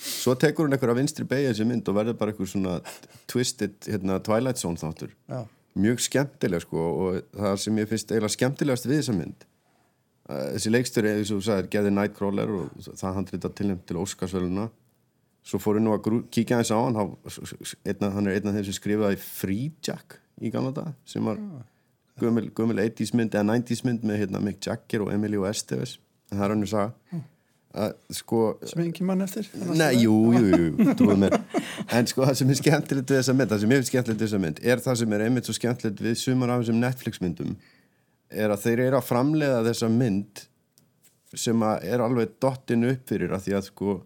[0.00, 2.80] svo tekur hún einhverja vinstri beigja þessi mynd og verður bara einhver svona
[3.30, 5.10] twisted hérna, Twilight Zone þáttur.
[5.28, 5.44] Já.
[5.76, 9.44] mjög skemmtileg sko og það sem ég finnst eiginlega skemmtilegast við þessa mynd
[10.30, 14.68] þessi leikstur er eins og þú sagðir geði Nightcrawler og það handrita tilnæmt til Óskarsvöluna
[15.50, 16.98] svo fór ég nú að kíkja aðeins á hann.
[17.00, 17.14] Hann,
[17.84, 21.40] einna, hann er einn af þeim sem skrifaði Free Jack í gamla dag sem var
[22.20, 25.98] gömul, gömul 80s mynd eða 90s mynd með hérna, Mick Jagger og Emilio Estevez
[26.30, 27.20] en það er hann að saga
[27.80, 29.46] að sko sem engin mann eftir?
[29.78, 31.28] Nei, jú, jú, jú,
[31.94, 34.42] En sko það sem er skemmtilegt við þessa mynd það sem finnst skemmtilegt við þessa
[34.42, 37.54] mynd er það sem er einmitt svo skemmtilegt við sumar af þessum Netflix myndum
[38.30, 40.44] er að þeir eru að framleiða þessa mynd
[41.38, 43.96] sem að er alveg dottin upp fyrir að því að sko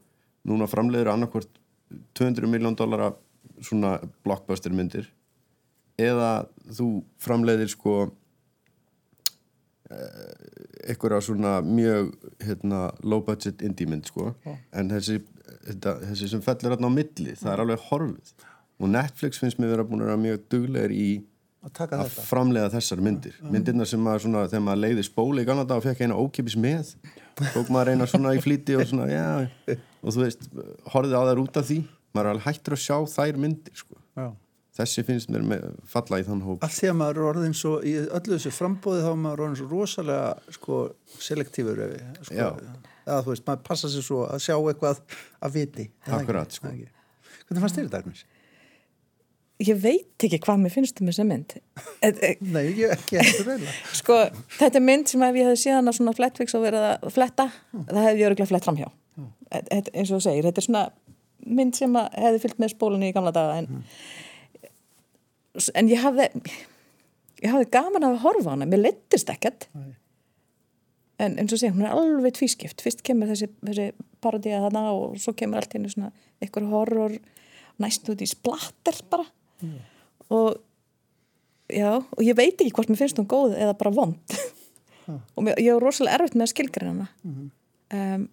[0.49, 1.61] núna framleiður annarkvort
[2.19, 3.13] 200 miljón dollara
[3.63, 5.09] svona blockbuster myndir.
[6.01, 6.89] Eða þú
[7.23, 7.97] framleiðir sko
[10.89, 14.33] einhverja svona mjög hérna, low budget indie mynd sko.
[14.73, 15.21] en þessi,
[15.69, 18.35] þetta, þessi sem fellur hérna á milli, það er alveg horfið.
[18.81, 21.09] Og Netflix finnst mér vera búin að vera mjög duglegur í
[21.65, 22.25] að taka að þetta.
[22.29, 23.37] framleiða þessar myndir.
[23.43, 26.57] Myndirna sem maður svona, þegar maður leiði spóli í ganna dag og fekk eina ókipis
[26.61, 26.95] með
[27.55, 29.27] tók maður eina svona í flýti og svona já,
[30.05, 30.49] og þú veist,
[30.93, 31.79] horfið á þær út af því.
[32.15, 34.01] Maður er alveg hættur að sjá þær myndir sko.
[34.75, 37.77] Þessi finnst mér með, falla í þann hóp allt því að maður er orðin svo
[37.87, 40.79] í öllu þessu frambóði þá er maður orðin svo rosalega sko,
[41.23, 41.83] selektífur
[42.27, 42.49] sko,
[43.05, 45.05] eða þú veist, maður passa sér svo að sjá eitthvað
[45.47, 46.17] að viti Er?
[46.19, 46.73] Akkurat, sko.
[46.75, 46.91] Er
[47.47, 48.34] hvernig fannst þér þetta?
[49.65, 51.55] Ég veit ekki hvað mér finnst um þessa mynd.
[52.05, 54.19] E- e- Nei, ég ekki eftir reyla Sko,
[54.59, 57.49] þetta er mynd sem ef ég hefði síðan að svona flettfix og verið að fletta,
[57.73, 58.91] það hefði ég örgulega flett framhjá.
[59.55, 60.85] E- eins og þú segir, þetta er svona
[61.45, 63.83] mynd sem hefði fyllt með spólunni í gamla daga en,
[65.77, 66.31] en ég hafði
[67.45, 69.69] ég hafði gaman að horfa hana, mér leittist ekkert.
[71.23, 72.83] En eins og segir, hún er alveg tvískipt.
[72.83, 73.91] Fyrst kemur þessi, þessi
[74.25, 76.11] parodía þarna og svo kemur allt í einu svona
[76.43, 77.15] ykkur horror,
[77.83, 79.27] næst út í splatter bara
[80.35, 80.61] og
[81.71, 84.37] já, og ég veit ekki hvort mér finnst hún góð eða bara vond.
[85.37, 87.09] Og mér, ég er rosalega erfitt með að skilgreina hana.
[87.95, 88.29] Um,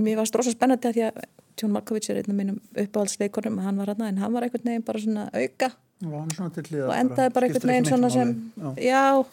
[0.00, 1.22] mér varst rosalega spennandi að því að
[1.60, 4.68] Tjón Malkovich er einn af mínum uppáhaldsleikorum og hann var hann en hann var einhvern
[4.70, 5.70] veginn bara svona auka.
[6.00, 8.34] Og svona og endaði bara einhvern veginn svona sem
[8.80, 9.24] já.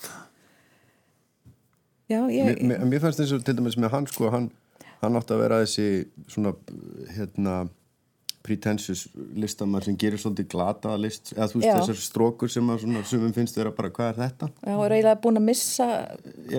[2.08, 4.46] Já, ég, mér, mér fannst eins og til dæmis með hann sko, hann,
[5.02, 5.88] hann átti að vera þessi
[6.32, 6.54] svona
[7.12, 7.56] hérna
[8.48, 9.06] pretentious
[9.38, 11.76] listamar sem gerir svolítið glata list, eða þú veist Já.
[11.82, 14.96] þessar strókur sem að svona sumum finnst þeirra bara hvað er þetta já, og er
[14.98, 15.90] eiginlega búin að missa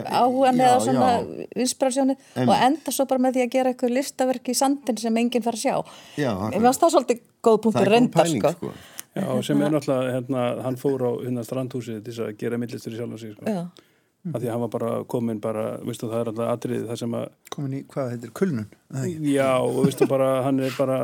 [0.05, 1.49] áhugan eða svona já.
[1.65, 5.21] inspirasjónið En- og enda svo bara með því að gera eitthvað listaverk í sandin sem
[5.25, 5.75] enginn fara að sjá
[6.19, 8.53] Já, það svolítið góð punktur er reyndar sko.
[8.53, 8.73] sko.
[9.19, 12.95] Já, sem er náttúrulega, hérna, hann fór á hérna strandhúsið til þess að gera millistur
[12.95, 13.47] í sjálf og sig, sko.
[13.49, 13.88] já,
[14.35, 17.15] Af því að hann var bara komin bara, veistu, það er alltaf atriðið það sem
[17.19, 19.15] að, komin í, hvað heitir, kulnun ekki?
[19.33, 20.99] já, og veistu bara, hann er bara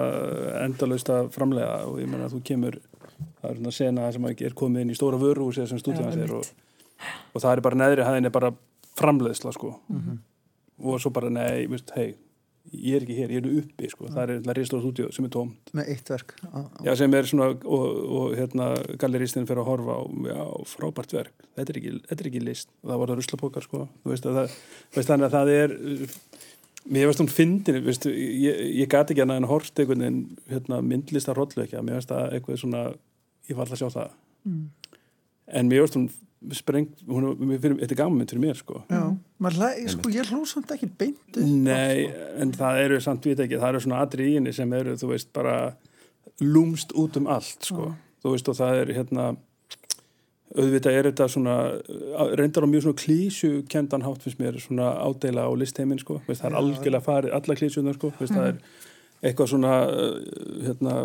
[0.65, 2.79] endalaust að framlega og ég meina að þú kemur,
[3.41, 6.37] það er svona sena sem að er komið inn í stóra vöruhúsið sem stúdíðan sér
[6.41, 6.53] og,
[7.33, 8.53] og það er bara neðri hæðin er bara
[8.99, 9.75] framleiðsla, sko.
[9.93, 10.23] Mhm.
[10.85, 12.17] Og svo bara, nei, veist, hei,
[12.75, 14.09] ég er ekki hér, ég er uppi, sko.
[14.11, 15.73] Það er það ristóra stúdíu sem er tómt.
[15.77, 16.35] með eitt verk.
[16.45, 17.85] Á, á, Já, sem er svona, og,
[18.19, 18.69] og hérna,
[19.01, 20.41] galleristinn fyrir að horfa á, já,
[20.73, 24.13] frábært verk, þetta er ekki, þetta er ekki list, það var það ruslapokar, sko, þú
[24.15, 24.59] veist, að það,
[24.99, 25.77] veist, þannig að það er,
[26.97, 30.83] mér veist hún fyndin, veist, ég, ég gati ekki hana en hort einhvern veginn, hérna,
[30.85, 32.85] myndlistar rollu ekki, mér veist að eitthvað svona,
[33.49, 34.19] ég var alltaf að sjá það,
[35.61, 36.11] en mér veist hún
[36.53, 37.31] spreng, hún,
[37.61, 39.03] fyrir, þetta er gaman mynd fyrir mér sko Já,
[39.43, 41.41] maður hlæ, sko, ég hlú samt ekki beint upp.
[41.41, 42.07] Nei,
[42.41, 45.11] en það eru samt við ekki, það eru svona aðri í henni sem eru, þú
[45.15, 45.57] veist, bara
[46.43, 47.93] lúmst út um allt, sko.
[48.25, 49.27] Þú veist, og það er hérna,
[50.55, 51.57] auðvitað er þetta svona,
[52.39, 56.21] reyndar á mjög svona klísju kendan hátt finnst mér svona ádeila á listheimin, sko.
[56.29, 58.13] Veist, það er algjörlega farið, alla klísjunar, sko.
[58.21, 58.61] Veist, það er
[59.25, 60.97] eitthvað svona, uh, hérna,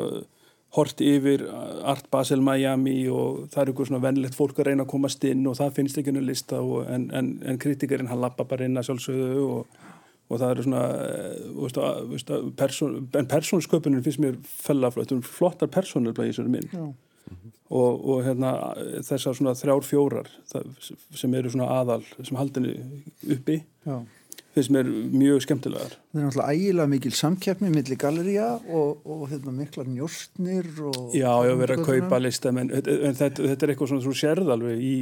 [0.78, 1.46] hort yfir
[1.90, 5.48] Art Basel Miami og það er eitthvað svona vennlegt fólk að reyna að komast inn
[5.50, 8.78] og það finnst ekki nú lista og, en, en, en kritikerinn hann lappa bara inn
[8.78, 9.80] að sjálfsögðu og,
[10.30, 10.84] og það eru svona
[11.58, 16.94] veist, að, veist, að person, en persónsköpunin finnst mér fellaflott, flottar persónur í þessari minn.
[17.70, 18.56] Og, og hérna,
[19.06, 20.72] þessar svona þrjár fjórar það,
[21.18, 22.78] sem eru svona aðal sem haldinni
[23.36, 23.60] uppi.
[23.86, 24.00] Já.
[24.60, 24.90] Finnst mér
[25.24, 30.70] mjög skemmtilegar Það er náttúrulega ægilega mikil samkeppni millir gallería og, og hérna, miklar njóstnir
[30.92, 31.00] og...
[31.18, 34.54] Já, já, verið að kaupa lista en, en þetta, þetta er eitthvað svona svo sérð
[34.56, 34.94] alveg í,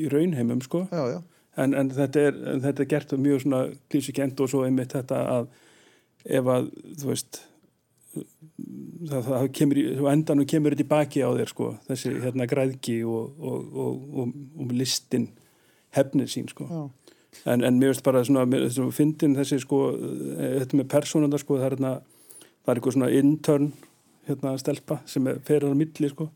[0.00, 1.20] í raunheimum, sko Já, já.
[1.60, 5.20] en, en, þetta er, en þetta er gert mjög svona klísikent og svo einmitt þetta
[5.36, 5.50] að
[6.40, 6.66] ef að,
[7.00, 7.42] þú veist
[9.10, 12.46] það, það kemur, í- svo endanum kemur þetta í baki á þér, sko þessi hérna
[12.50, 15.28] græðki og, og, og, og, og listin
[15.96, 16.82] hefnir sín, sko Já.
[17.44, 21.60] En, en mér veist bara svona, þessi, fyndin þessi sko, eh, þetta með persónundar sko,
[21.60, 21.94] það er hérna,
[22.64, 23.70] það er eitthvað svona intern
[24.28, 26.28] hérna stelpa sem er ferir á milli sko,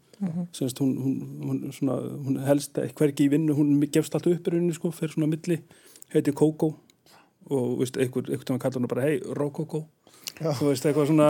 [0.54, 4.54] semst hún, hún, hún, svona, hún helst hvergi í vinnu, hún gefst allt upp í
[4.54, 5.60] rauninni sko, fer svona á milli,
[6.14, 6.74] heiti Kókó.
[7.52, 9.82] Og veist, einhver, einhvern veginn kallar hún bara hei, Rókókó
[10.40, 11.28] þú veist, eitthvað svona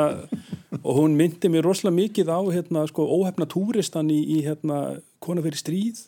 [0.80, 5.44] og hún myndi mér rosalega mikið á hérna, sko, óhefna túristan í, í hérna, kona
[5.44, 6.04] fyrir stríð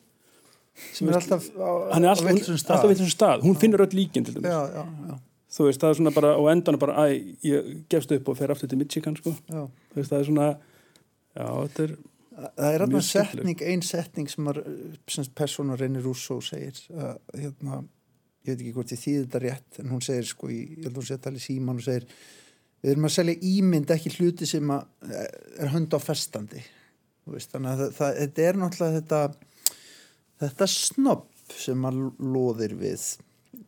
[0.93, 3.07] Sem er alltaf á, hann er alltaf, hún, stað.
[3.13, 5.23] stað, hún finnur öll líkin til dæmis.
[5.57, 8.53] Þú veist, það er svona bara á endanum bara, æ, ég gefst upp og fer
[8.53, 11.97] aftur til Michigan, sko, þú veist, það er svona já, þetta er
[12.37, 14.59] Það er alltaf setning, ein setning sem, er,
[15.09, 17.79] sem persóna reynir Russo segir að, hérna,
[18.45, 20.91] ég veit ekki hvort ég þýði þetta rétt en hún segir sko, í, ég held
[20.93, 22.05] að hún segir tali síman og segir
[22.83, 26.61] við erum að selja ímynd ekki hluti sem að er hönd á festandi.
[27.27, 29.23] Veist, þannig að það, það, þetta er náttúrulega þetta
[30.43, 31.25] þetta snobb
[31.57, 33.05] sem að loðir við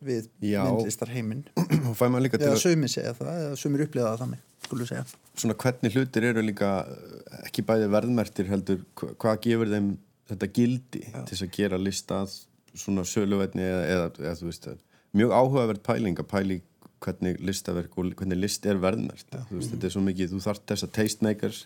[0.05, 0.61] við Já.
[0.67, 1.41] myndlistar heiminn
[1.89, 4.87] og fæ maður líka til að sömi segja það, eða sömur upplifa það þannig skulum
[4.89, 5.03] segja.
[5.39, 9.89] Svona hvernig hlutir eru líka eh, ekki bæði verðmertir heldur hva- hvað gefur þeim
[10.29, 12.35] þetta gildi til þess að gera listað
[12.77, 14.83] svona söluvetni eða, eða, eða þú veist það
[15.17, 16.59] mjög áhugaverð pæling að pæli
[16.99, 20.65] hvernig listaverk og hvernig list er verðmert þú veist þetta er svo mikið, þú þarft
[20.69, 21.61] þessa tastemakers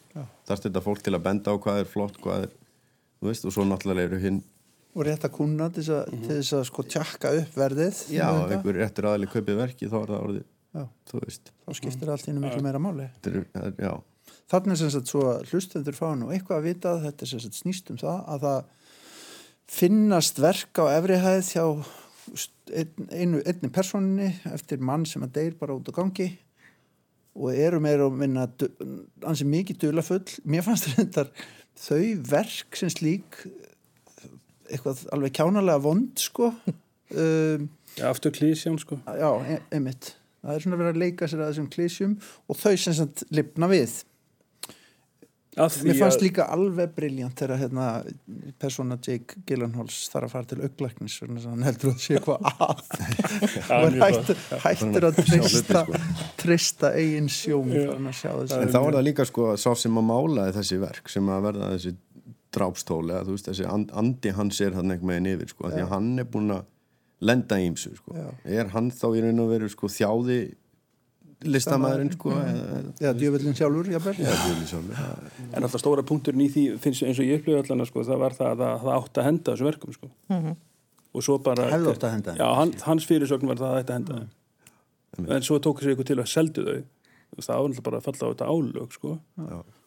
[0.48, 2.54] þarft þetta fólk til að benda á hvað er flott hvað er,
[3.20, 4.39] þú veist, og svo náttúrulega eru hinn
[4.93, 8.25] og rétt að kunna til þess að, til þess að sko tjakka upp verðið já,
[8.27, 8.58] ef Þetta.
[8.58, 10.45] einhver réttur aðli kaupið verki þá er það orðið,
[11.65, 13.10] þá skiptir allt innu miklu meira máli.
[13.17, 13.97] Þetta er,
[14.53, 17.43] þannig sem sagt svo að hlustendur fá nú eitthvað að vita að þetta er sem
[17.43, 18.63] sagt snýst um það að það
[19.73, 21.65] finnast verk á efrihæð hjá
[22.73, 26.29] ein, einu, einni personinni eftir mann sem að deyr bara út á gangi
[27.34, 28.45] og eru meira og minna
[29.25, 31.32] ansi mikið dulafull mér fannst reyndar
[31.79, 33.39] þau verk sem slík
[34.74, 36.52] eitthvað alveg kjánalega vond sko.
[37.14, 39.00] Um, já, aftur klísján, sko.
[39.06, 40.16] Já, e einmitt.
[40.44, 42.18] Það er svona verið að leika sér að þessum klísjum
[42.52, 44.02] og þau sem sagt lifna við.
[45.54, 47.88] Mér fannst líka alveg briljant þegar hérna,
[48.62, 52.82] persóna Jake Gyllenhaals þarf að fara til auglæknis hann heldur að sé eitthvað að.
[53.76, 56.02] Er mjög hættur, hættur að hluti, trista, sko.
[56.42, 60.82] trista eigin hann þessu En þá er það líka sko sá sem að málaði þessi
[60.82, 61.94] verk sem að verða þessi
[62.54, 65.86] drápstóli eða þú veist þessi and, andi hans er hann einhvern veginn yfir sko því
[65.86, 66.66] að hann er búin að
[67.24, 68.18] lenda í ýmsu sko.
[68.18, 68.28] Já.
[68.60, 70.42] er hann þá í raun og veru sko þjáði
[71.44, 74.13] listamæðurinn sko eða, eða djöfullin sjálfur, jafnvel.
[74.24, 75.02] Eða djúli sjálfur
[75.50, 78.38] en alltaf stóra punkturinn í því finnst eins og ég upplifði allan, sko, það var
[78.38, 80.12] það að það, það átti að henda þessu verkum, sko.
[81.13, 85.28] Og svo bara átt að já, hann, hans fyrirsögn var það að þetta henda þeim.
[85.36, 86.80] En svo tók sér ykkur til að seldu þau.
[87.34, 89.12] Það var náttúrulega bara að falla á þetta álög sko.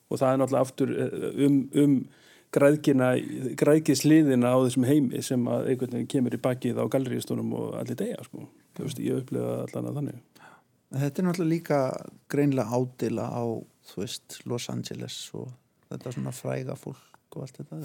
[0.06, 1.96] og það er náttúrulega aftur eh, um, um
[2.54, 7.98] græðkisliðina á þessum heimi sem að einhvern veginn kemur í bakið á gallerístunum og allir
[7.98, 8.46] degja sko.
[8.76, 10.24] þú veist, ég upplifa allan að þannig
[10.96, 11.78] Þetta er náttúrulega líka
[12.30, 13.44] greinlega ádila á,
[13.90, 15.50] þú veist, Los Angeles og
[15.90, 17.80] þetta svona fræga fólk og allt þetta,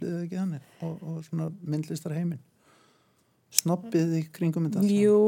[0.00, 0.68] þið ekki þannig?
[0.82, 2.40] Og, og svona myndlistar heiminn.
[3.54, 4.80] Snobbið í kringum þetta.
[4.90, 5.18] Jú,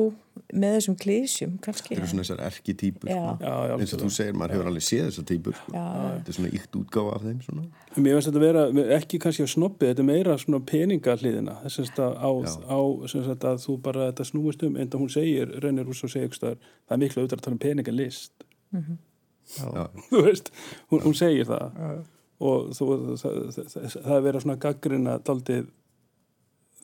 [0.50, 1.92] með þessum klísjum, kannski.
[1.92, 3.20] það eru svona þessar erki típur Já.
[3.22, 3.46] sko.
[3.46, 5.74] já, já, eins og þú segir, maður hefur alveg séð þessar típur sko.
[5.76, 6.08] Já, já.
[6.16, 7.66] þetta er svona ykt útgáfa af þeim svona.
[7.96, 8.64] Mér finnst þetta vera,
[8.98, 12.30] ekki kannski á snobbi, þetta er meira svona peningahliðina, þess að á,
[12.66, 12.78] á
[13.14, 16.34] sem sagt að þú bara þetta snúist um, enda hún segir, Rennir Rúss og segir
[16.34, 16.58] staðar,
[16.90, 20.50] það er miklu auðvitað að tala um peningalist, já, þú veist,
[20.90, 22.04] hún, hún segir það
[22.36, 22.86] og þú,
[23.16, 25.68] það, það, það, það er verið svona gaggrina daldið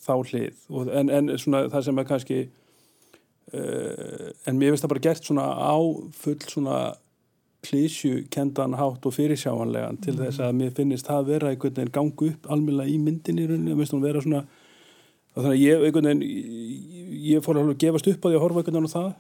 [0.02, 0.58] þá hlið.
[0.70, 2.40] Og, en, en svona það sem er kannski
[3.54, 5.76] uh, en mér finnst það bara gert svona á
[6.18, 6.80] full svona
[7.62, 12.32] klísju kendan hátt og fyrirsjáanlegan til þess að mér finnist það vera einhvern veginn gangu
[12.32, 14.42] upp almjöla í myndinni mér finnst hún vera svona
[15.36, 16.24] þannig að ég einhvern veginn
[17.22, 19.12] ég, fór að gefast upp á því að horfa einhvern veginn á það.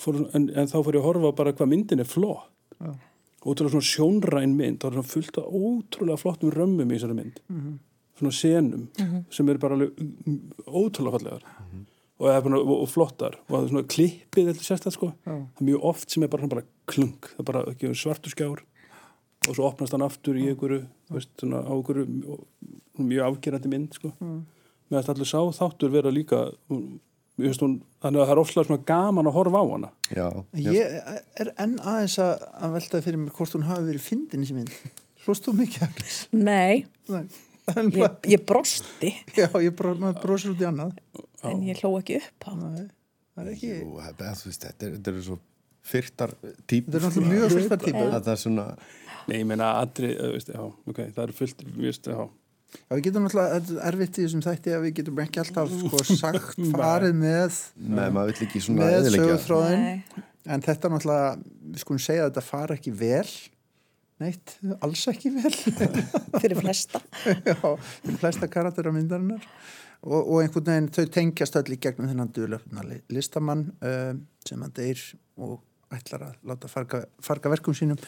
[0.00, 2.48] Fór, en, en þá fór ég að horfa bara hvað myndin er flott.
[2.80, 2.94] Já.
[3.44, 4.80] ótrúlega svona sjónræn mynd.
[4.80, 7.42] Það er svona fullt af ótrúlega flottum römmum í þessari mynd.
[7.52, 7.74] Mhm.
[8.18, 8.86] Svona senum
[9.34, 13.50] sem eru bara alveg mm, ótrúlega fallegar og, það er bara, og, og flottar og
[13.54, 15.10] það er svona klippið þetta sérstætt sko.
[15.26, 15.34] Já.
[15.34, 18.62] það er mjög oft sem er bara, bara klung það er bara ekki svartu skjár
[19.44, 22.06] og svo opnast hann aftur í einhverju þú veist, svona, á einhverju
[23.04, 24.12] mjög afgerandi mynd sko.
[24.88, 26.46] Með að allir sá þáttur vera líka
[27.34, 29.88] finnst hún, þannig að það er ofslega svona gaman að horfa á hana.
[30.14, 30.92] Já, Ég
[31.42, 34.60] er enn aðeins að, að velta fyrir mér hvort hún hafi verið fyndin í sem
[34.60, 35.02] mynd.
[35.24, 36.04] Hlóst þú mikið?
[36.36, 37.24] Nei, Nei.
[37.64, 40.98] Ég, ég brosti Já, ég bro, maður brosir út í annað.
[41.48, 42.84] en ég hló ekki upp á Nei,
[43.32, 43.72] það er ekki...
[43.78, 45.38] Jú, veist, þetta, er, þetta eru svo
[45.84, 46.34] fyrtar
[46.68, 46.92] típur.
[46.92, 48.12] Þetta er náttúrulega mjög fyrsta típur.
[48.14, 48.66] Það er svona,
[49.24, 52.24] Nei, ég meina aðri, veist, já, ok, það er fullt, veist, já
[52.90, 57.18] við getum er erfitt í þessum þætti að við getum ekki alltaf sko, sagt farið
[57.20, 59.26] með, með maður vill ekki svona með eðilegja.
[59.28, 59.84] sögurþróðin.
[59.84, 61.28] Nei, En þetta náttúrulega,
[61.72, 63.28] við skulum segja að þetta fara ekki vel.
[64.22, 65.50] Neitt, alls ekki vel.
[66.42, 67.00] fyrir flesta
[67.48, 69.42] Já, fyrir flesta karakter á myndarinnar
[70.04, 74.76] og, og einhvern veginn þau tengjast öll í gegnum þennan duðlöfna listamann um, sem að
[74.78, 75.02] deyr
[75.42, 75.58] og
[75.94, 77.98] ætlar að láta farga, farga verkum sínum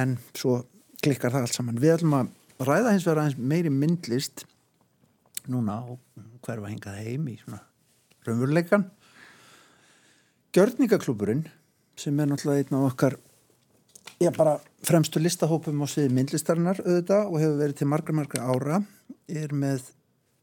[0.00, 0.62] en svo
[1.04, 1.80] klikkar það allt saman.
[1.82, 2.32] Við ætlum að
[2.64, 4.46] ræða hins vegar aðeins meiri myndlist
[5.50, 6.00] núna og
[6.44, 7.60] hverfa hingað heim í svona
[8.24, 8.86] raunveruleikan.
[10.54, 11.44] Gjörningaklúburinn
[12.00, 13.18] sem er náttúrulega einn af okkar
[14.22, 18.78] Já, bara fremstu listahópum á sviði myndlistarinnar auðvitað og hefur verið til margra, margra ára.
[19.26, 19.90] Er með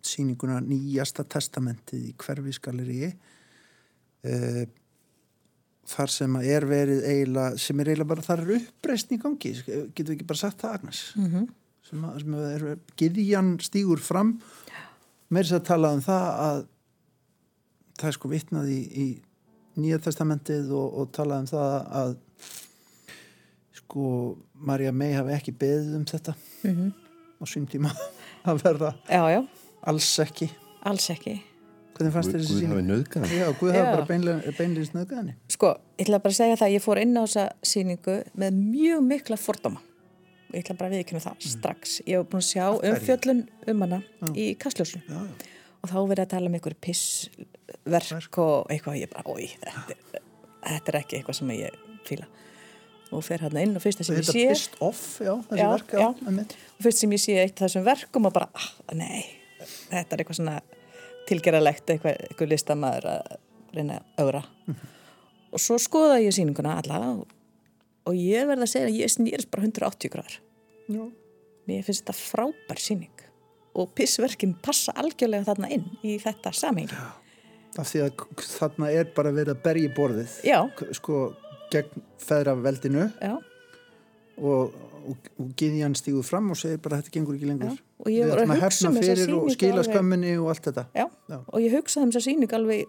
[0.06, 4.64] síninguna nýjasta testamentið í hverfisgalleri uh,
[5.92, 9.54] þar sem að er verið eiginlega, sem er eiginlega bara þar er uppreist í gangi,
[9.62, 11.50] getur við ekki bara sagt það Agnes, mm
[11.92, 12.66] sem, að, sem að er
[13.00, 14.36] giðjan stígur fram.
[15.32, 16.62] Með þess að tala um það að
[18.00, 19.08] það er sko vitnað í, í
[19.82, 22.14] nýja testamentið og, og talað um það að
[23.92, 26.92] sko Marja May hafi ekki beðið um þetta -hmm.
[27.42, 27.92] á sín tíma.
[28.48, 29.42] Að verða Já, já,
[29.84, 30.50] alls ekki.
[30.82, 31.42] Alls ekki.
[31.94, 32.88] Hvernig fannst þér þessi Guð hafi síning?
[32.90, 33.26] nöðgað.
[33.36, 35.36] Já, Guð hafi bara beinlega, beinlega snöðgað henni.
[35.52, 38.58] Sko, ég ætla bara að segja það að ég fór inn á þessa síningu með
[38.58, 39.82] mjög mikla fordóma.
[40.54, 42.02] Ég ætla bara að viðkynna það strax.
[42.08, 44.02] Ég hef búin að sjá umfjöllun um hana
[44.34, 45.22] í Já, já,
[45.82, 50.26] og þá verið að tala um einhver pissverk og eitthvað ég bara, oi, þetta, er-
[50.66, 52.28] þetta er ekki eitthvað sem ég fíla
[53.12, 55.96] og fer hann inn og fyrsta sem ég þetta sé pissed off, já, þessi verk
[56.00, 56.08] já.
[56.08, 59.26] og fyrst sem ég sé eitt þessum verkum og bara, ah, nei,
[59.92, 60.58] þetta er eitthvað svona
[61.30, 63.36] tilgeralegt, eitthvað, eitthvað listamæður að
[63.76, 64.44] reyna að augra.
[65.52, 67.26] Og svo skoða ég sýninguna alla og,
[68.08, 70.38] og ég verð að segja að ég snýrist bara 180 gráður.
[70.92, 71.04] Já.
[71.70, 73.28] Mér finnst þetta frábær sýning
[73.80, 76.98] og pissverkin passa algjörlega þarna inn í þetta samhengi.
[77.80, 78.26] af því að
[78.58, 80.58] þarna er bara verið að berja borðið Já,
[80.98, 81.20] sko
[81.74, 83.06] gegn feðraveldinu.
[83.22, 83.34] Já,
[84.42, 84.74] og,
[85.12, 87.52] og, og Giðjan stígur fram og segir bara þetta gengur ekki já.
[87.54, 90.50] lengur Og ég var að að hugsa um þessa fyrir og skila alveg- skömminni og
[90.54, 90.84] allt þetta.
[90.98, 91.38] Já, Já.
[91.46, 92.86] og ég hugsaði um þessa sýningu alveg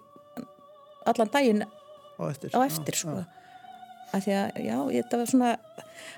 [1.12, 3.16] allan daginn á eftir, á Já, eftir sko.
[3.18, 3.24] já.
[4.12, 5.50] að því að já, þetta var svona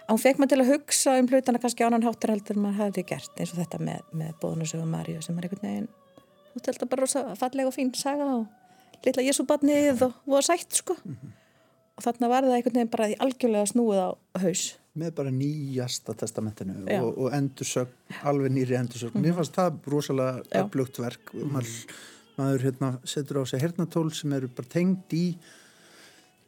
[0.09, 2.81] hann fekk maður til að hugsa um hlutana kannski á annan háttar heldur en maður
[2.83, 5.88] hefði gert eins og þetta með, með bóðnusögu Maríu sem er einhvern veginn
[6.55, 10.96] þú þetta bara rosa falleg og fín saga og litla Jesúbarnið og voða sætt sko
[11.94, 14.11] og þarna var það einhvern veginn bara í algjörlega snúið á
[14.44, 14.64] haus.
[14.94, 17.00] Með bara nýjasta testamentinu Já.
[17.02, 17.90] og, og endursögn,
[18.30, 19.18] alveg nýri endursögn.
[19.24, 21.33] Mér fannst það rosalega upplugt verk.
[21.35, 21.73] Maður,
[22.38, 25.25] maður hérna, setur á sig hernatól sem eru bara tengd í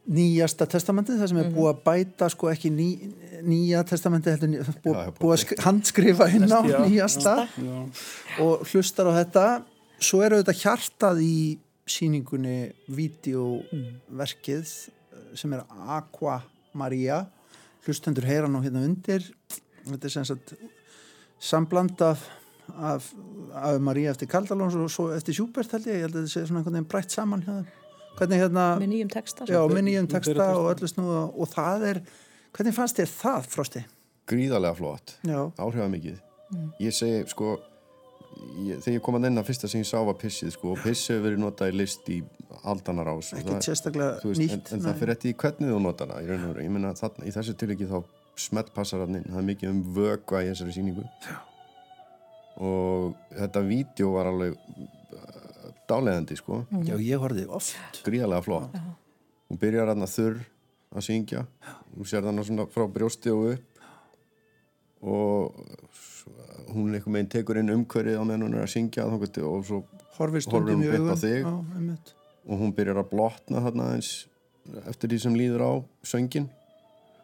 [0.06, 2.84] nýjasta testamentið það sem er búið að bæta sko ekki ný,
[3.42, 7.34] nýja testamentið heldur ný, búið, Já, já, búið að sk- handskrifa inn á nýjasta.
[7.58, 7.78] Já.
[8.46, 9.46] og hlustar á þetta.
[9.98, 11.36] Svo eru þetta hjartað í
[11.90, 12.58] síningunni
[12.94, 14.70] vídeoverkið
[15.38, 15.64] sem er
[15.96, 16.40] Aqua
[16.76, 17.24] Maria
[17.86, 19.24] hlustendur heyra nú hérna undir
[19.86, 20.54] þetta er sem sagt
[21.38, 22.22] sambland af,
[22.74, 23.10] af,
[23.54, 26.46] af Maria eftir Kaldalóns og svo eftir Sjúbert held ég, ég held að þetta sé
[26.46, 27.68] svona einhvern veginn brætt saman hjá þeim.
[28.18, 32.02] hvernig hérna með nýjum texta já, með nýjum texta og öllu snúða og það er,
[32.56, 33.84] hvernig fannst þér það Frosti?
[34.26, 36.16] Gríðarlega flott, Já, áhrifamikið.
[36.50, 36.70] Mm.
[36.82, 37.52] Ég segi, sko,
[38.66, 40.80] ég, þegar ég kom að inn að fyrsta sem ég sá var pissið, sko, og
[40.82, 42.16] pissið hefur verið notað í list í
[42.72, 43.32] aldanar ás.
[43.32, 46.20] ekkert það- sérstaklega veist, nýtt en, en það fyrir eftir í hvernig þú nota hana
[46.22, 47.98] í raun og veru, ég meina þarna, í þessu tilviki þá
[48.46, 51.36] smettpassararnin, það er mikið um vögva í þessari síningu Já.
[52.66, 56.62] og þetta vídeo var alveg uh, dálegandi sko.
[56.84, 58.02] Já, ég horfði oft.
[58.06, 58.76] Gríðarlega flott.
[59.46, 60.38] Hún byrjar hann að þurr
[60.96, 61.44] að syngja.
[61.94, 63.82] Hún sér þannig svona frá brjósti og upp.
[65.06, 65.54] Og
[65.94, 66.32] svo-
[66.74, 69.82] hún einhvern veginn tekur inn umhverfið á meðan hún er að syngja og svo
[70.40, 71.44] stundum hún beint á þig?
[71.76, 72.14] Einmitt.
[72.46, 74.12] Og hún byrjar að blotna þarna eins
[74.86, 75.72] eftir því sem líður á
[76.06, 76.48] söngin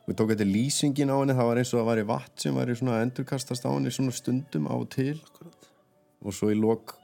[0.03, 2.77] og tók þetta lýsingin á henni það var eins og það væri vatn sem væri
[2.79, 5.15] svona að endurkastast á henni svona stundum á og til.
[6.23, 6.97] Og svo í lok,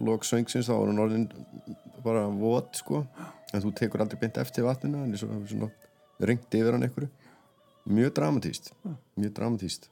[0.00, 1.28] lok söngsins þá var hún orðin
[2.04, 3.04] bara vot sko.
[3.52, 5.70] En þú tekur aldrei beint eftir vatnina en svona, svona
[6.24, 7.10] ringt yfir hann einhverju.
[7.90, 8.72] Mjög dramatíst
[9.18, 9.88] mjög dramatíst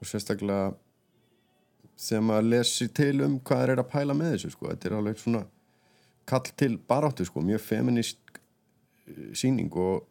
[0.00, 0.74] og sérstaklega
[1.96, 4.70] þegar maður lesi til um hvað eru að pæla með þessu sko.
[4.72, 5.44] þetta er alveg svona
[6.28, 8.18] kall til baráttu sko, mjög feminist
[9.06, 10.06] eh, sýning og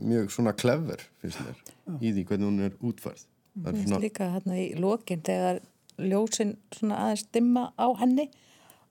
[0.00, 1.60] mjög svona clever finnst mér
[2.00, 3.26] í því hvernig hún er útfærð.
[3.54, 5.60] Það er Mér svona, finnst líka hérna í lokin þegar
[6.02, 8.26] ljósin svona aðeins dimma á henni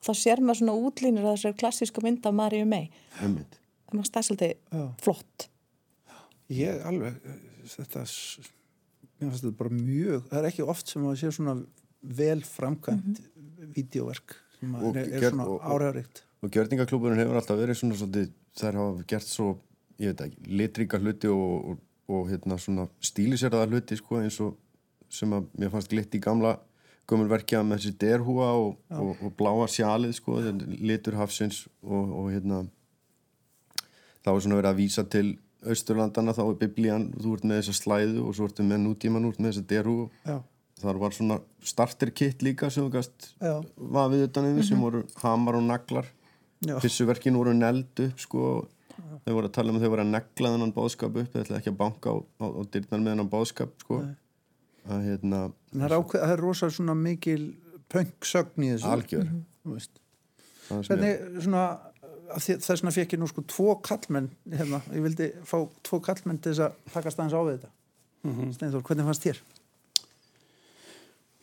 [0.04, 2.38] þá sér maður svona útlínur að þessari klassísku mynd af
[2.70, 2.90] May.
[3.20, 3.60] Einmitt.
[3.90, 4.10] Það maður
[4.72, 4.86] Já.
[5.04, 5.48] flott.
[6.54, 7.20] Ég alveg,
[7.74, 11.58] þetta mér finnst þetta bara mjög, það er ekki oft sem að sé svona
[12.04, 13.30] vel framkvæmt mm
[13.74, 14.34] vídeoverk
[14.64, 15.70] sem Og er, er svona og- og-
[16.44, 19.48] og gjörningaklúburinn hefur alltaf verið svona svolítið, þær hafa gert svo
[20.00, 21.78] ég veit ekki, litríka hluti og,
[22.10, 24.58] og, hérna svona stíliseraða hluti sko eins og
[25.10, 26.56] sem að mér fannst glitt í gamla
[27.08, 30.40] gömulverkja með þessi derhúa og, og, og bláa sjalið sko,
[30.82, 32.64] litur hafsins og, og hérna
[34.24, 37.76] þá er svona verið að vísa til Austurlandana þá er biblían, þú ert með þessa
[37.78, 39.96] slæðu og svo ertu með nútíman, ert með þessa derhú
[40.28, 40.38] Já,
[40.82, 45.04] þar var svona starter kit líka sem þú gast já, vafið utan yfir sem voru
[45.24, 46.10] hamar og naglar.
[46.64, 48.50] Já, Pissuverkin voru neld upp sko
[49.24, 51.60] þau voru að tala um að þau voru að negla þennan báðskap upp þau ætla
[51.60, 54.02] ekki að banka á, á, á dyrnar með þennan báðskap sko.
[54.84, 57.42] Að hérna það er, ákveð, það er rosa svona mikil
[57.94, 58.92] pönksögn í þessu.
[58.92, 59.30] Algjör.
[59.64, 60.02] Þú veist.
[60.68, 61.66] það er, Hvernig svona
[62.34, 66.54] þess vegna fekk ég nú sko tvo kallmenn hérna, ég vildi fá tvo kallmenn til
[66.54, 67.74] þess að takast aðeins á við þetta.
[68.58, 69.42] Steinþór, hvernig fannst þér?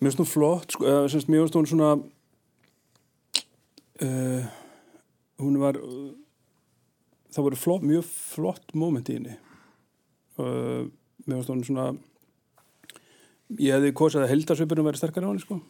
[0.00, 1.90] Mér finnst hún flott, sko, eða, semst, mér finnst hún svona
[4.00, 4.44] uh,
[5.44, 6.12] hún var uh,
[7.30, 9.36] það voru flott, mjög flott moment í henni.
[10.40, 10.88] Uh,
[11.26, 11.90] mér finnst hún svona
[13.58, 15.60] ég hefði kosið að heldarsvipurinn væri sterkari á henni sko.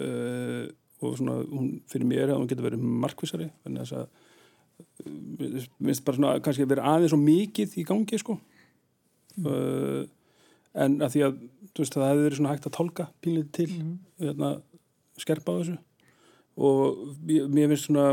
[0.00, 0.68] Uh,
[1.00, 4.08] og svona hún fyrir mér að hún getur verið markvissari þannig að þess að
[5.40, 8.36] mér finnst bara svona kannski að vera aðeins svo mikið í gangi sko.
[9.40, 10.04] Uh,
[10.76, 11.40] en að því að
[11.78, 13.70] veist, það hefði verið svona hægt að tálka pínlítið til
[14.20, 14.50] hérna,
[15.20, 15.78] skerpa á þessu.
[16.60, 18.06] Og mér finnst svona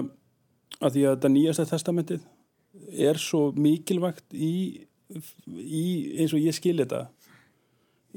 [0.77, 2.21] að því að þetta nýjasta testamentið
[3.09, 4.85] er svo mikilvægt í,
[5.57, 5.85] í
[6.19, 7.07] eins og ég skil þetta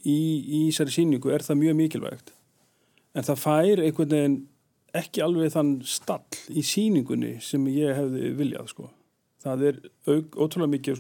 [0.05, 0.19] í,
[0.71, 2.33] þessari síningu er það mjög mikilvægt.
[3.17, 4.39] En það fær einhvern veginn
[5.01, 8.91] ekki alveg þann stall í síningunni sem ég hefði viljað sko.
[9.41, 9.77] það er
[10.07, 10.99] auk, ótrúlega mikið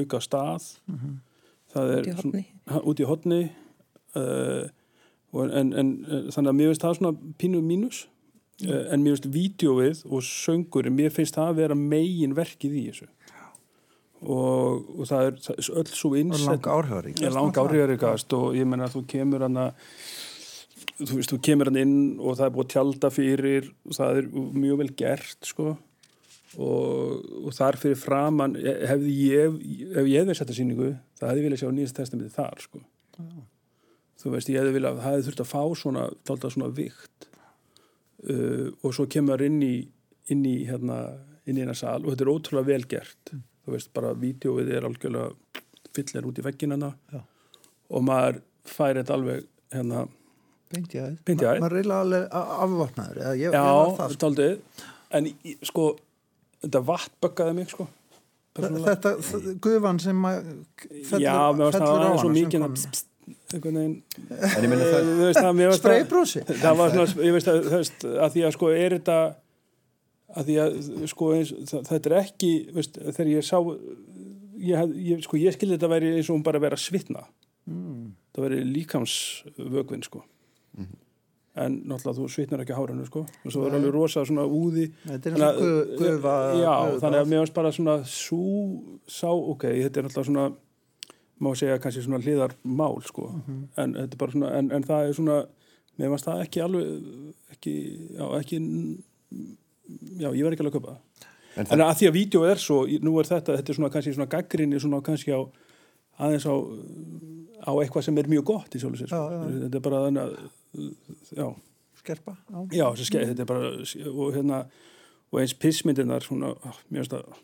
[0.00, 0.68] auka stað.
[1.72, 2.06] Það er
[2.88, 3.50] Út í svona-
[4.20, 8.04] en, en uh, þannig að mér finnst það svona pínu mínus.
[8.62, 12.84] Uh, en mér finnst vídjóið og söngurinn, mér finnst það að vera megin verkið í
[12.90, 13.08] þessu.
[14.22, 18.36] Og, og það er það er öll svo Og innsett langa áhrifarík er langa áhrifaríkast.
[18.38, 19.62] Og ég menna að þú kemur hann
[21.02, 24.28] þú veist, þú kemur hann inn og það er búið tjálta fyrir og það er
[24.36, 25.74] mjög vel gert sko.
[26.52, 29.54] Og, og þar fyrir framann hefði ég,
[29.88, 32.82] ef ég hefði sett að síningu það hefði ég viljað sjá nýjast testamentið þar sko
[34.20, 37.28] þú veist, ég hefði viljað það hefði þurft að fá svona, tólta svona vikt
[38.28, 39.74] uh, og svo kemur inn í
[40.32, 40.98] inn í hérna
[41.46, 44.86] inn í hérna sal og þetta er ótrúlega vel gert þú veist, bara vídeoið er
[44.88, 45.62] algjörlega
[45.94, 47.22] fyllir út í vegginana Já.
[47.92, 50.06] og maður fær þetta alveg hérna,
[50.72, 51.58] Beint í í æð.
[51.60, 53.64] Maður reyla alveg a- afvopnaður eða ég, já,
[53.98, 54.30] það sko.
[55.18, 55.28] en
[55.68, 55.84] sko,
[56.64, 57.88] þetta vatn böggaði mig sko
[58.56, 58.94] persónulega.
[58.96, 60.38] Þetta, gufan sem að
[61.08, 62.76] fellur, já, mér fellur á aðeins svo hana mikið að en ég meina það Þú
[62.76, 63.11] veist það,
[65.58, 66.00] mér varst það-
[66.78, 69.18] var svona, ég veist að, þú veist, að því að sko er þetta
[70.32, 71.30] að því að sko
[71.92, 73.58] þetta er ekki, veist, þegar ég sá
[74.62, 77.24] ég, ég sko ég skildi þetta væri eins og hún bara að vera að svitna.
[77.68, 78.12] Mm.
[78.34, 80.22] það væri líkamsvögvin sko.
[81.52, 83.26] En náttúrulega þú svitnar ekki á hárinu sko.
[83.44, 84.86] Og svo er alveg rosa svona úði.
[85.04, 88.40] Þetta er að- gu- gufa já, gufa- þannig að mér varst bara svona sú,
[89.06, 90.46] sá, ok, þetta er náttúrulega svona
[91.42, 93.28] má segja kannski svona hliðar mál sko,
[93.80, 95.38] en þetta er bara svona en, en það er svona,
[96.00, 97.08] mér varst það ekki alveg,
[97.56, 97.74] ekki,
[98.18, 98.60] já, ekki
[100.22, 100.98] já, ég var ekki alveg að köpa
[101.52, 104.14] En en að því að vídeo er svo, nú er þetta þetta er svona kannski
[104.16, 105.40] svona gaggrinni svona kannski á
[106.22, 106.54] aðeins á,
[107.68, 109.20] á eitthvað sem er mjög gott í sjálf sér sko.
[109.66, 110.32] Þetta er bara þannig að
[111.36, 111.46] já,
[112.02, 112.58] Skerpa, já.
[112.80, 113.70] já skeið, þetta er bara
[114.12, 114.64] og hérna,
[115.30, 117.42] og eins pissmyndirnar svona, ah, mér finnst það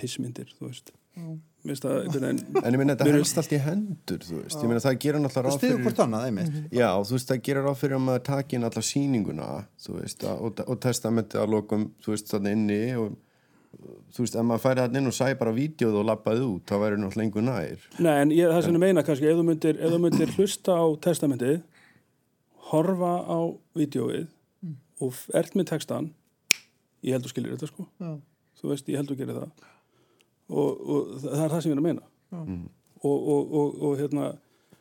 [0.00, 0.90] pissmyndir, þú veist.
[0.90, 4.82] finnst það veginn En ég meina þetta helst allt í hendur, þú veist Ég meina
[4.84, 6.58] það gerir náttúrulega Það ráð fyrir hvort annað, einmitt.
[6.76, 9.48] Já, þú veist, það gerir ráð fyrir að maður taki inn alla sýninguna,
[9.86, 13.16] þú veist, að, og, og testamenti að lokum, þú veist, þarna inni og
[14.16, 16.76] þú veist, ef maður færi þarna inn og sæði bara vídeoð og lappaði út, þá
[16.84, 17.88] væri náttúrulega lengur nær.
[17.98, 20.76] Nei, en ég, það sem ég meina kannski, ef þú myndir, ef þú myndir hlusta
[20.80, 21.58] á testamentið,
[22.70, 23.38] horfa á
[23.76, 24.26] vídeóið
[25.04, 26.08] og f- ert með textan,
[27.04, 28.14] ég held þú skilir þetta sko, Já.
[28.62, 29.66] þú veist, ég held þú gerir það
[30.50, 32.10] og, og það er það sem ég er að meina.
[33.06, 34.32] Og, og, og, og hérna,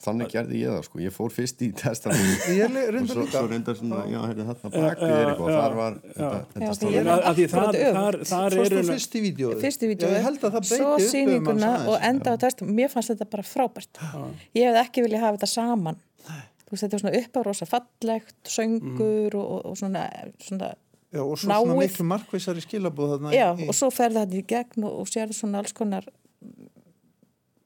[0.05, 0.99] Þannig gerði ég það, sko.
[1.01, 5.13] Ég fór fyrst í testamenti Ég og svo, svo reyndar svona, já, þarna Já, bakvið
[5.15, 8.83] er eitthvað, þar var þetta, Já, þetta því stóð ég að, að því þar, eru
[8.89, 9.59] fyrst í vídjóðu?
[10.69, 10.91] svo
[11.49, 12.73] hans og enda á testum.
[12.77, 14.03] Mér fannst þetta bara frábært.
[14.57, 16.01] Ég hefði ekki viljað hafa þetta saman.
[16.65, 20.07] Þú veist þetta er svona upp á rosa fallegt söngur og, og svona,
[20.41, 20.71] svona
[21.15, 21.81] Já, og svo svona náið.
[21.85, 23.31] miklu markvísari skilabóð þarna.
[23.33, 26.05] já, í- og svo ferði þetta í gegn og, og sér svona alls konar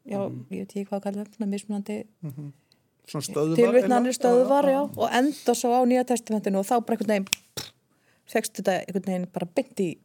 [0.10, 0.20] já,
[0.50, 1.98] ég veit ekki hvað að kalla það svona mismunandi
[3.10, 3.56] svona stöðvar.
[3.58, 4.20] tilvitnanir eiginlega.
[4.20, 7.28] stöðvar, já, og enda svo á nýja testamentinu og þá bara einhvern veginn
[8.30, 9.98] fegst þetta einhvern veginn bara byndi í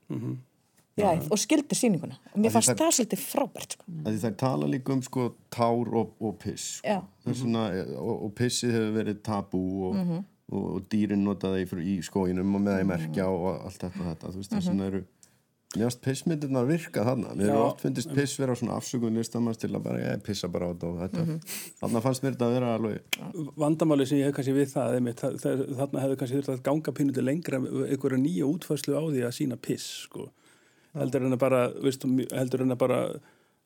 [1.03, 3.84] já, og skildi sýninguna og mér fannst það- það svolítið frábært sko.
[4.05, 6.88] að því þær tala líka um sko tár og, og piss sko.
[6.88, 7.01] Já.
[7.26, 7.64] Það svona,
[7.99, 10.24] og, og pissið hefur verið tabú og,
[10.55, 14.09] og, og dýrin notaði í, í skóginum og með það í merkja og allt þetta,
[14.11, 14.32] þetta.
[14.32, 15.05] þú veist það svona eru
[15.74, 17.66] mér finnst pissmyndirnar virka þarna mér hefur Já.
[17.66, 20.90] oft finnist piss vera svona afsökun listamanns til að bara, ég pissa bara á þetta
[20.90, 21.24] og þetta
[21.80, 23.18] þarna fannst mér þetta að vera alveg
[23.64, 26.64] vandamáli sem ég hef kannski við það, einmitt, það, það þarna hefur kannski þurft að
[26.70, 30.28] ganga pínuti lengra einhverja nýja útfærslu á því að sína piss sko.
[30.94, 31.34] heldur en
[32.76, 33.05] að bara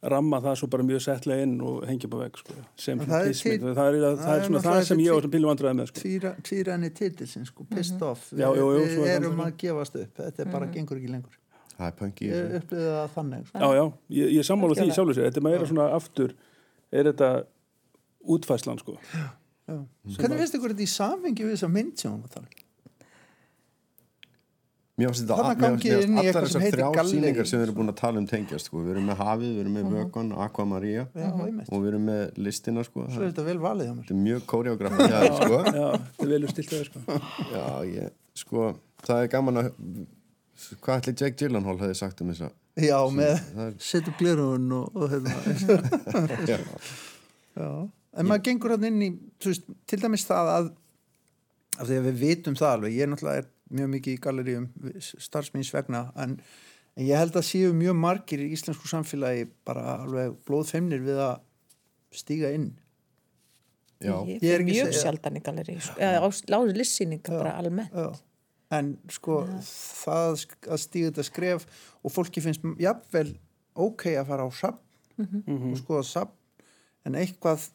[0.03, 2.55] bara ramma það svo bara mjög settlega inn og hengja upp á vegg sko.
[2.78, 5.16] sem svona það er það er, það, það er er svona það sem ég á
[5.24, 6.03] sem pílu vandræði með sko.
[6.49, 8.28] Tvíræni titilsin, sko, pissed off.
[8.32, 10.12] Já, jú, jú, Við er erum það að gefast upp.
[10.22, 11.38] Þetta er bara, gengur ekki lengur.
[11.78, 13.59] það er í Ég upplýði það þannig, sko.
[13.59, 13.84] já, já,
[14.20, 14.96] ég, ég sammála því Algjörlega.
[14.99, 16.34] sjálfur sér þetta er meira svona aftur
[16.90, 17.28] er þetta
[18.34, 18.96] útfærslan sko.
[19.68, 19.76] Já.
[20.16, 22.49] Hvernig finnst ykkur þetta í samhengi við þessa mynd sem hún var að tala?
[22.49, 22.68] um?
[24.99, 27.11] Mér finnst þetta allar þessar gallerí.
[27.12, 28.80] sýningar sem við erum búin að tala um tengjast sko.
[28.82, 31.68] við erum með hafið, við erum með vökun Aqua Maria Já, einmitt.
[31.70, 33.05] og við erum með listina sko.
[33.07, 35.61] Svo er þetta vel valið þetta er mjög þér, sko.
[35.62, 37.18] já, þetta er velur stilt sko.
[37.55, 38.11] Já, ég,
[38.42, 38.64] sko,
[39.07, 39.70] það er gaman að
[40.82, 44.99] hvað ætli Jake Gyllenhaal hefði sagt um þessa Já, með það er- setu glerun og,
[44.99, 45.30] og hérna.
[46.51, 46.59] Já,
[47.59, 47.70] Já.
[48.18, 49.09] En maður gengur hann inn í,
[49.44, 50.68] veist, til dæmis það að,
[51.78, 54.66] af því að við vitum það alveg, ég er náttúrulega er mjög mikið í galleríum
[55.01, 56.39] starfsmýns vegna, en,
[56.97, 61.41] en ég held að séu mjög margir í íslensku samfélagi bara alveg blóðfeimnir við að
[62.23, 62.71] stíga inn.
[64.01, 65.99] já, ég er mjög sjaldan í galleri sko.
[65.99, 68.12] eða á láður lissýninga bara almennt Já.
[68.71, 71.62] En sko, það sk- að stíga þetta skref
[72.05, 73.31] og fólki finnst jafnvel
[73.75, 74.79] ok að fara á safn
[75.19, 75.73] Mhm.
[75.73, 76.35] og skoða safn,
[77.07, 77.71] en eitthvað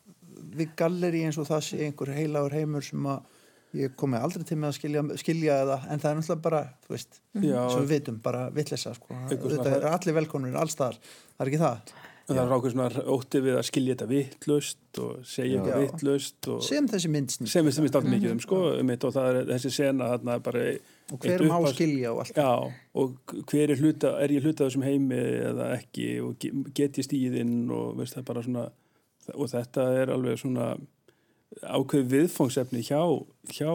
[0.55, 3.25] við galleri eins og það sé einhver heilagur heimur sem að
[3.73, 6.93] ég komi aldrei til með að skilja, skilja það en það er náttúrulega bara, þú
[6.95, 7.59] veist Já.
[7.73, 9.19] sem við vitum, bara vitleysa sko.
[9.33, 10.97] Þetta er allir velkonur allstaðar,
[11.37, 11.93] það er ekki það.
[12.23, 16.47] En það er ákveð svona ótti við að skilja þetta vittlust og segja eitthvað vittlust
[16.53, 19.71] og sem þessi myndsnýtt sem við stafnum mikið um sko um og það er þessi
[19.75, 20.61] sena þarna bara
[21.11, 22.39] og hver eitt má skilja og allt.
[22.39, 25.19] Já, og hver er hluta, er ég hluta af þessum heimi
[25.49, 28.65] eða ekki og ge- get ég stíðinn og veist það er bara svona
[29.33, 30.69] og þetta er alveg svona
[31.61, 33.01] ákveð viðfóngsefni hjá,
[33.53, 33.69] hjá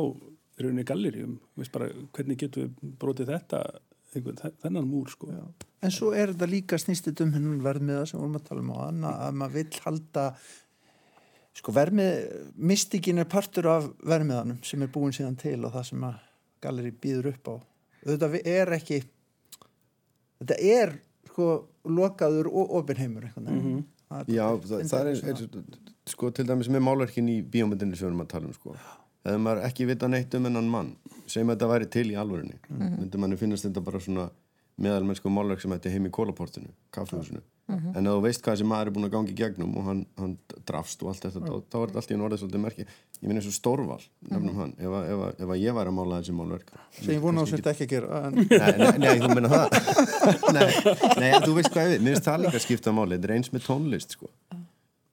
[0.59, 3.63] rauninni galleríum, veist bara hvernig getum við brotið þetta
[4.15, 5.29] einhvern, þennan múr sko.
[5.31, 5.45] Já.
[5.85, 8.79] En svo er þetta líka snýstið um hennan verðmiða sem vorum að tala um á
[8.89, 10.25] anna að maður vill halda
[11.59, 12.25] sko verðmið
[12.71, 16.19] mystikinn er partur af verðmiðanum sem er búin síðan til og það sem að
[16.63, 17.55] galleri býður upp á
[18.07, 19.01] þetta er ekki
[20.41, 20.95] þetta er
[21.31, 21.49] sko
[21.89, 23.85] lokaður og opinheimur mm -hmm.
[24.27, 25.43] já það, það er, er
[26.13, 28.75] sko, til dæmis með málverkin í bíómyndinni sem við erum að tala um sko.
[29.29, 30.93] hefur maður ekki vita neitt um hennan mann
[31.29, 32.57] að þetta væri til í alvörunni.
[32.71, 34.31] Myndi manni finnast þetta bara svona
[34.79, 38.87] meðalmennsku málverk sem þetta heim í kólaportinu kaffehúsinu, en ef þú veist hvað þessi maður
[38.87, 40.37] er búin að gangi í gegnum og hann, hann
[40.71, 42.87] drafst og allt þetta, þá, þá er þetta allt í einn orðið svolítið merki.
[43.19, 43.99] Ég eins og Stórval,
[44.31, 46.71] nefnum hann ef, að- ef, að- ef að ég væri að mála þessi málverk.
[46.95, 49.67] Sem ég vona á sér ekki að gera en, nei, nei, nei, þú meina það.
[50.55, 50.69] Nei,
[51.19, 52.05] nei, þú veist hvað ég við.
[52.07, 54.31] Mér finnst það líka að skipta máli, þetta er eins með tónlist sko.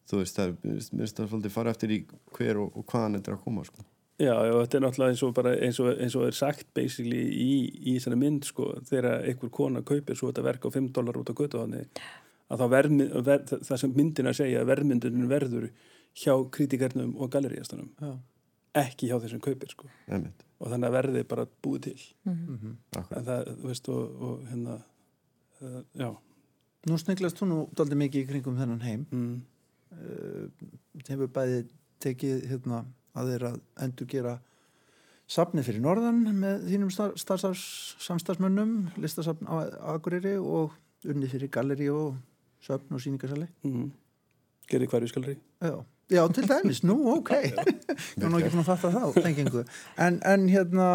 [0.09, 1.99] Þú veist, það er það svolítið fara eftir í
[2.37, 3.85] hver og, og hvaðan þetta er að koma sko.
[4.15, 7.23] Já, já, þetta er náttúrulega eins og, bara, eins og, eins og er sagt basically
[7.35, 7.49] í,
[7.83, 11.31] í þessari mynd sko, þegar einhver kona kaupir svo þetta verk á 5 dólar út
[11.31, 11.99] á götu þannig
[12.47, 15.67] að þá verð, ver, það sem myndin að segja að verðmyndunum verður
[16.15, 18.13] hjá kritikarnum og galleríastunum Já.
[18.85, 19.89] ekki hjá þessum kaupir sko.
[20.07, 21.97] og þannig að verði bara búið til
[23.01, 26.11] akkur en það, þú veist, og, og hérna uh, já
[26.85, 29.37] Nú sneglast þú nú daldi mikið í kringum þennan heim mm.
[31.07, 31.65] Hefur bæði
[32.03, 32.83] tekið hérna,
[33.15, 33.51] að þeirra
[33.85, 34.35] endur gera
[35.31, 39.55] safnið fyrir norðan með þínum samstagsmönnum listasafn á
[39.95, 40.75] Akureyri og
[41.09, 42.15] unni fyrir galleri og
[42.65, 43.91] söfn og síningarsali Mm.
[44.69, 45.75] gerði hverju skalri Já,
[46.09, 47.31] já til dæmis, nú ok.
[48.21, 49.63] Nú ekki búin að fatta þá tengingu.
[49.97, 50.87] En, en hérna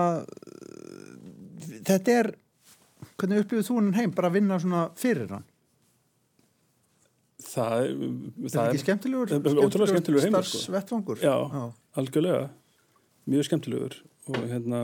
[1.86, 2.30] þetta er
[3.18, 4.12] hvernig upplifið þú hann heim?
[4.14, 5.46] Bara að vinna svona fyrir hann
[7.50, 7.84] það,
[8.46, 10.62] þetta er ekki skemmtilegur, það er ótrúlega skemmtilegur heimur, sko.
[10.64, 11.36] starfsvettvangur Já.
[11.50, 11.62] já.
[12.00, 12.42] algjörlega
[13.30, 13.96] mjög skemmtilegur
[14.30, 14.82] og hérna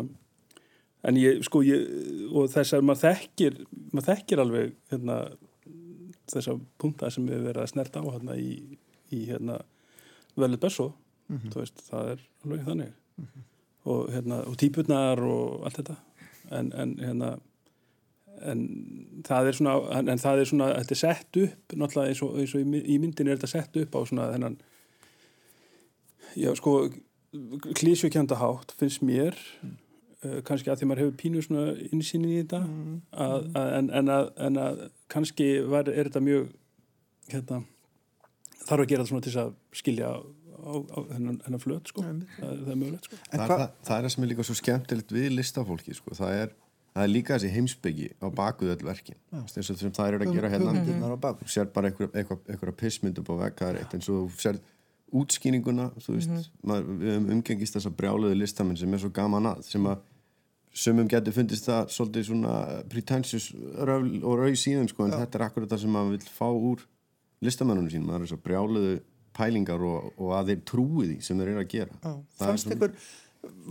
[1.06, 1.86] en ég, sko, ég
[2.32, 3.58] og þess að maður þekkir
[3.92, 5.18] maður þekkir alveg hérna
[6.26, 8.78] þessa punta sem við verðum að snerta á hérna í,
[9.14, 9.60] í hérna
[10.36, 10.88] velið besso,
[11.30, 12.94] þú veist, það er alveg þannig
[13.86, 15.96] og hérna, og típurnar og allt þetta
[16.58, 17.36] en, en hérna
[18.44, 18.62] en
[19.26, 22.54] það er svona en, það er svona, þetta er sett upp náttúrulega eins og, eins
[22.54, 24.58] og í, í myndin er þetta sett upp á svona þennan
[26.36, 26.76] já sko
[27.76, 29.36] klísjökjönda hátt finnst mér
[30.24, 32.62] uh, kannski að því maður hefur pínu svona innsýnin í þetta
[33.12, 36.50] að, að, en, en, að, en að kannski var, er þetta mjög
[37.32, 37.62] hérna
[38.66, 40.12] þarf að gera það svona til að skilja
[40.66, 42.04] á, á, hennan flöt sko.
[42.04, 43.18] Það, það er mögulegt sko.
[43.30, 46.16] Það, það, það er það sem er líka svo skemmtilegt við listafólki sko.
[46.18, 46.54] það, er,
[46.96, 49.18] það er líka þessi heimsbyggi á bakuð öll verkin.
[49.52, 51.42] Þess að það eru að gera hérna hugmyndirnar á bak.
[51.44, 54.22] Þú sér bara einhver, einhver, einhver pismynd upp á vegg það er eitt eins og
[54.32, 54.60] þú sér
[55.16, 59.84] útskýninguna þú veist, maður, við umgengist þessa brjáluðu listamenn sem er svo gaman að sem
[59.86, 60.00] að
[60.76, 62.54] sumum getur fundist það svolítið svona
[62.92, 63.46] pretentious
[63.88, 66.82] röfl og rauð síðan sko, en þetta er akkurat það sem maður vil fá úr
[67.46, 68.96] listamennunum sín, maður er svo brjáluðu
[69.36, 71.96] pælingar og, og að þeir trúi því sem þeir eru að gera.
[72.02, 72.92] Já, Það er svona-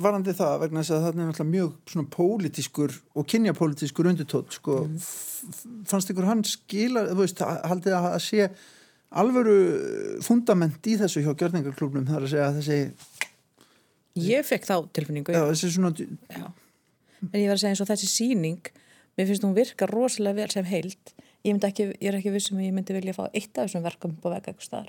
[0.05, 4.78] varandi það vegna þess að það er náttúrulega mjög svona pólitískur og kynjapólitískur undirtótt sko,
[4.99, 5.55] f-
[5.91, 8.47] fannst ykkur hann skila þú veist, haldið að að sé
[9.15, 9.55] alvöru
[10.26, 12.80] fundament í þessu hjá gjörningarklubnum þar að segja að þessi,
[14.15, 16.45] Ég fekk þá tilfinningu, já, þessi svona já.
[17.26, 18.69] En ég var að segja eins og þessi síning,
[19.17, 21.11] mér finnst hún virka rosalega vel sem heild.
[21.43, 24.13] Ég, ekki, ég er ekki vissum að ég myndi vilja fá eitt af þessum verkum
[24.15, 24.88] upp á vega eitthvað.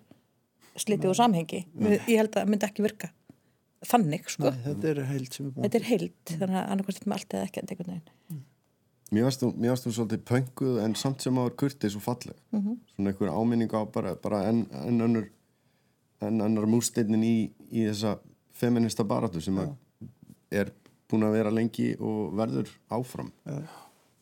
[0.79, 1.65] Slitið úr samhengi.
[2.07, 3.11] Ég held að það myndi ekki virka
[3.85, 4.51] þannig, sko.
[4.51, 5.67] Nei, þetta er heild sem er búin.
[5.67, 8.45] Þetta er heild, þannig að annarkvæmst með allt eða ekki einhvern veginn.
[9.07, 12.39] Þú, mér varst þú svolítið pönguð en samt sem áður kurtið svo falleg.
[12.51, 15.29] Svona einhver áminning á bara, bara enn en önnur
[16.25, 17.37] enn annar múrsteinin í,
[17.71, 18.17] í þessa
[18.57, 19.75] feminista baratu sem að
[20.55, 20.73] er
[21.11, 23.31] búin að vera lengi og verður áfram.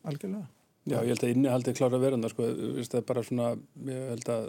[0.05, 0.49] Algjörlega.
[0.85, 2.47] Já, ég held að innihaldið klára þarna, sko,
[2.85, 3.47] það er bara svona,
[3.89, 4.49] ég held að,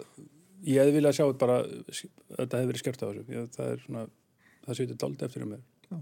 [0.68, 2.00] ég hefði viljað sjá bara, að
[2.34, 4.02] þetta hefði verið skert á þessu, ég, það er svona,
[4.66, 5.62] það setur dálítið eftir mér.
[5.90, 5.98] Já.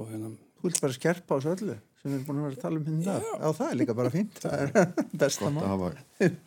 [0.00, 0.32] Og hérna,
[0.64, 2.78] Þú vilt bara skerpa á þessu öllu sem við erum búin að vera að tala
[2.78, 3.24] um hérna í dag.
[3.44, 4.38] Já, það er líka bara fínt.
[4.40, 4.70] Það er
[5.24, 5.66] besta mál.
[5.68, 5.90] hafa,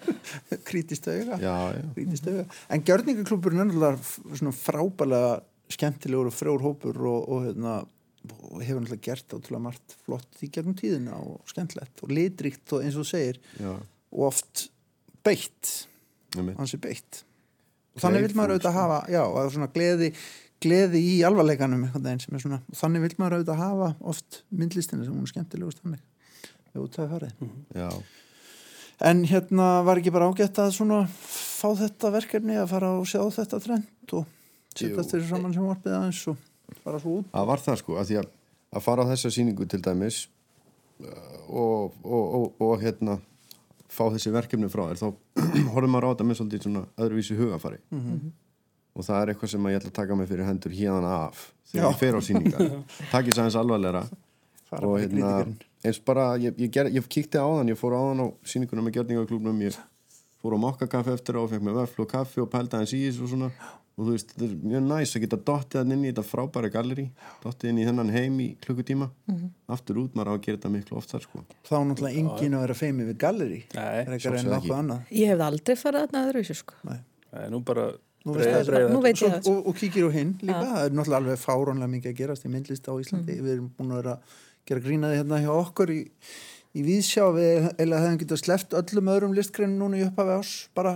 [0.70, 1.38] Krítist auga.
[1.42, 2.46] já, já Krítist auga.
[2.74, 5.32] En gjörningaklubburinn er náttúrulega f- svona frábælega
[5.74, 7.76] skemmtilegur og frjór hópur og, og, hérna,
[8.52, 12.86] og hefur náttúrulega gert átrúlega margt flott í gegnum tíðina og skemmtlegt og litrikt og
[12.86, 14.68] eins og þú segir já, og oft
[15.28, 15.74] beitt,
[16.58, 17.24] hansi beitt.
[17.98, 20.12] Og þannig vil maður auðvitað hafa, já, að svona gleði,
[20.64, 25.28] gleði í alvarleikanum er svona, og þannig vil maður auðvitað hafa oft myndlistina sem hún
[25.28, 26.02] er skemmtilegust þannig.
[26.74, 27.52] Jú, það er farið.
[27.78, 27.90] já,
[29.08, 33.20] En hérna var ekki bara ágætt að svona fá þetta verkefni að fara og sjá
[33.36, 34.26] þetta trend og
[34.74, 36.40] setja þessi saman sem varpið aðeins og
[36.82, 37.28] fara svo út.
[37.34, 38.32] það var það sko að því að,
[38.74, 40.18] að fara á þessa sýningu til dæmis
[41.06, 43.20] uh, og, og, og, og hérna
[43.88, 45.08] fá þessi verkefni frá þér þá
[45.76, 47.80] horfum maður á þetta með svolítið svona öðruvísi hugafari
[48.98, 51.44] og það er eitthvað sem að ég ætla að taka mig fyrir hendur hérna af
[51.72, 51.90] þegar Já.
[51.94, 52.70] ég fer á sýningar
[53.14, 54.04] takk ég sæðins alvarlegra
[54.68, 55.34] Fara og hérna
[55.86, 58.84] eins bara, ég, ég, ger, ég kíkti á þann ég fór á þann á sýninguna
[58.84, 59.78] með gjörningaklubnum ég
[60.42, 63.04] fór á mokkakaffi eftir á og fekk með vöflu og kaffi og pælda hans í
[63.06, 63.52] þessu og svona
[63.98, 66.70] og þú veist, þetta er mjög næs að geta dottið hann inn í þetta frábæra
[66.74, 67.06] galleri
[67.42, 69.08] dottið inn í þennan heim í klukkutíma
[69.74, 71.42] aftur út, maður á að gera þetta miklu oftar sko.
[71.66, 73.58] Þá er náttúrulega engin að vera feimi við galleri.
[73.74, 74.52] Nei, Það er að reyna ekki.
[74.54, 75.10] nokkuð annað.
[75.18, 76.78] Ég hefði aldrei farið þarna öðruvísi, sko.
[76.92, 77.00] Nei.
[77.32, 77.88] það er nú bara,
[78.28, 79.48] Nú, veist það- Nú veit ég það.
[79.54, 80.60] og, og kíkir á hinn líka.
[80.68, 83.38] Það er náttúrulega alveg fáránlega mikið að gerast í myndlist á Íslandi.
[83.42, 84.36] Við erum búin að vera að
[84.68, 86.00] gera grínaði hérna hjá okkur í,
[86.76, 87.26] í viðsjá.
[87.38, 90.96] Við eða hefum getað sleppt öllum öðrum listgreinum núna í upphafi ás bara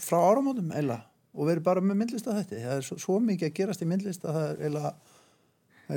[0.00, 2.62] frá áramótum eða og verið bara með myndlist að þetta.
[2.64, 4.92] Það er svo, svo mikið að gerast í myndlist að það er eða,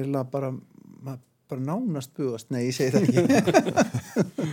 [0.04, 0.52] eða bara,
[1.50, 2.52] bara nánast bugast.
[2.54, 4.24] Nei, ég segi það ekki.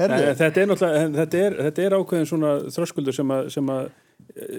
[0.00, 0.70] Nei, þetta er
[1.12, 3.50] þetta er, þetta er ákveðin svona þröskuldur sem, að,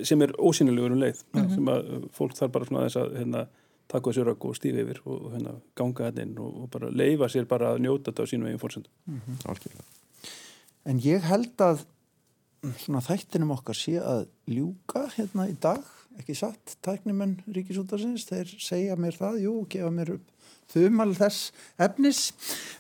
[0.07, 1.24] sem, er ósynilegur um leið
[1.55, 3.45] sem að fólk þarf bara svona þess að hérna,
[3.91, 7.30] taka þessi rögg og stífi yfir og hérna, ganga þetta inn og, og bara leifa
[7.32, 9.88] sér bara að njóta þetta á sínu eigin fórsendum algjörlega.
[10.89, 11.84] En ég held að
[12.64, 15.84] mm, svona þættinum okkar sé að ljúka hérna í dag,
[16.20, 20.30] ekki satt, tæknimenn Ríkisútarsins, þeir segja mér það, jú, gefa mér upp
[20.72, 21.51] þumal þess
[21.84, 22.30] efnis,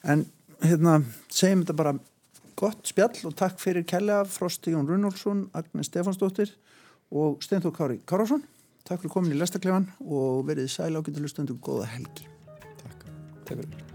[0.07, 0.25] en
[0.63, 1.01] hérna
[1.31, 1.97] segjum þetta bara
[2.61, 6.53] gott spjall og takk fyrir kella Frosti Jón Runnolfsson, Agnes Stefansdóttir
[7.11, 8.43] og Steinþór Kári Kárásson.
[8.87, 12.27] Takk fyrir komin í Lestaklefan og verið sæl ágættilustundu góða helgi.
[12.81, 13.07] Takk
[13.45, 13.90] Takk fyrir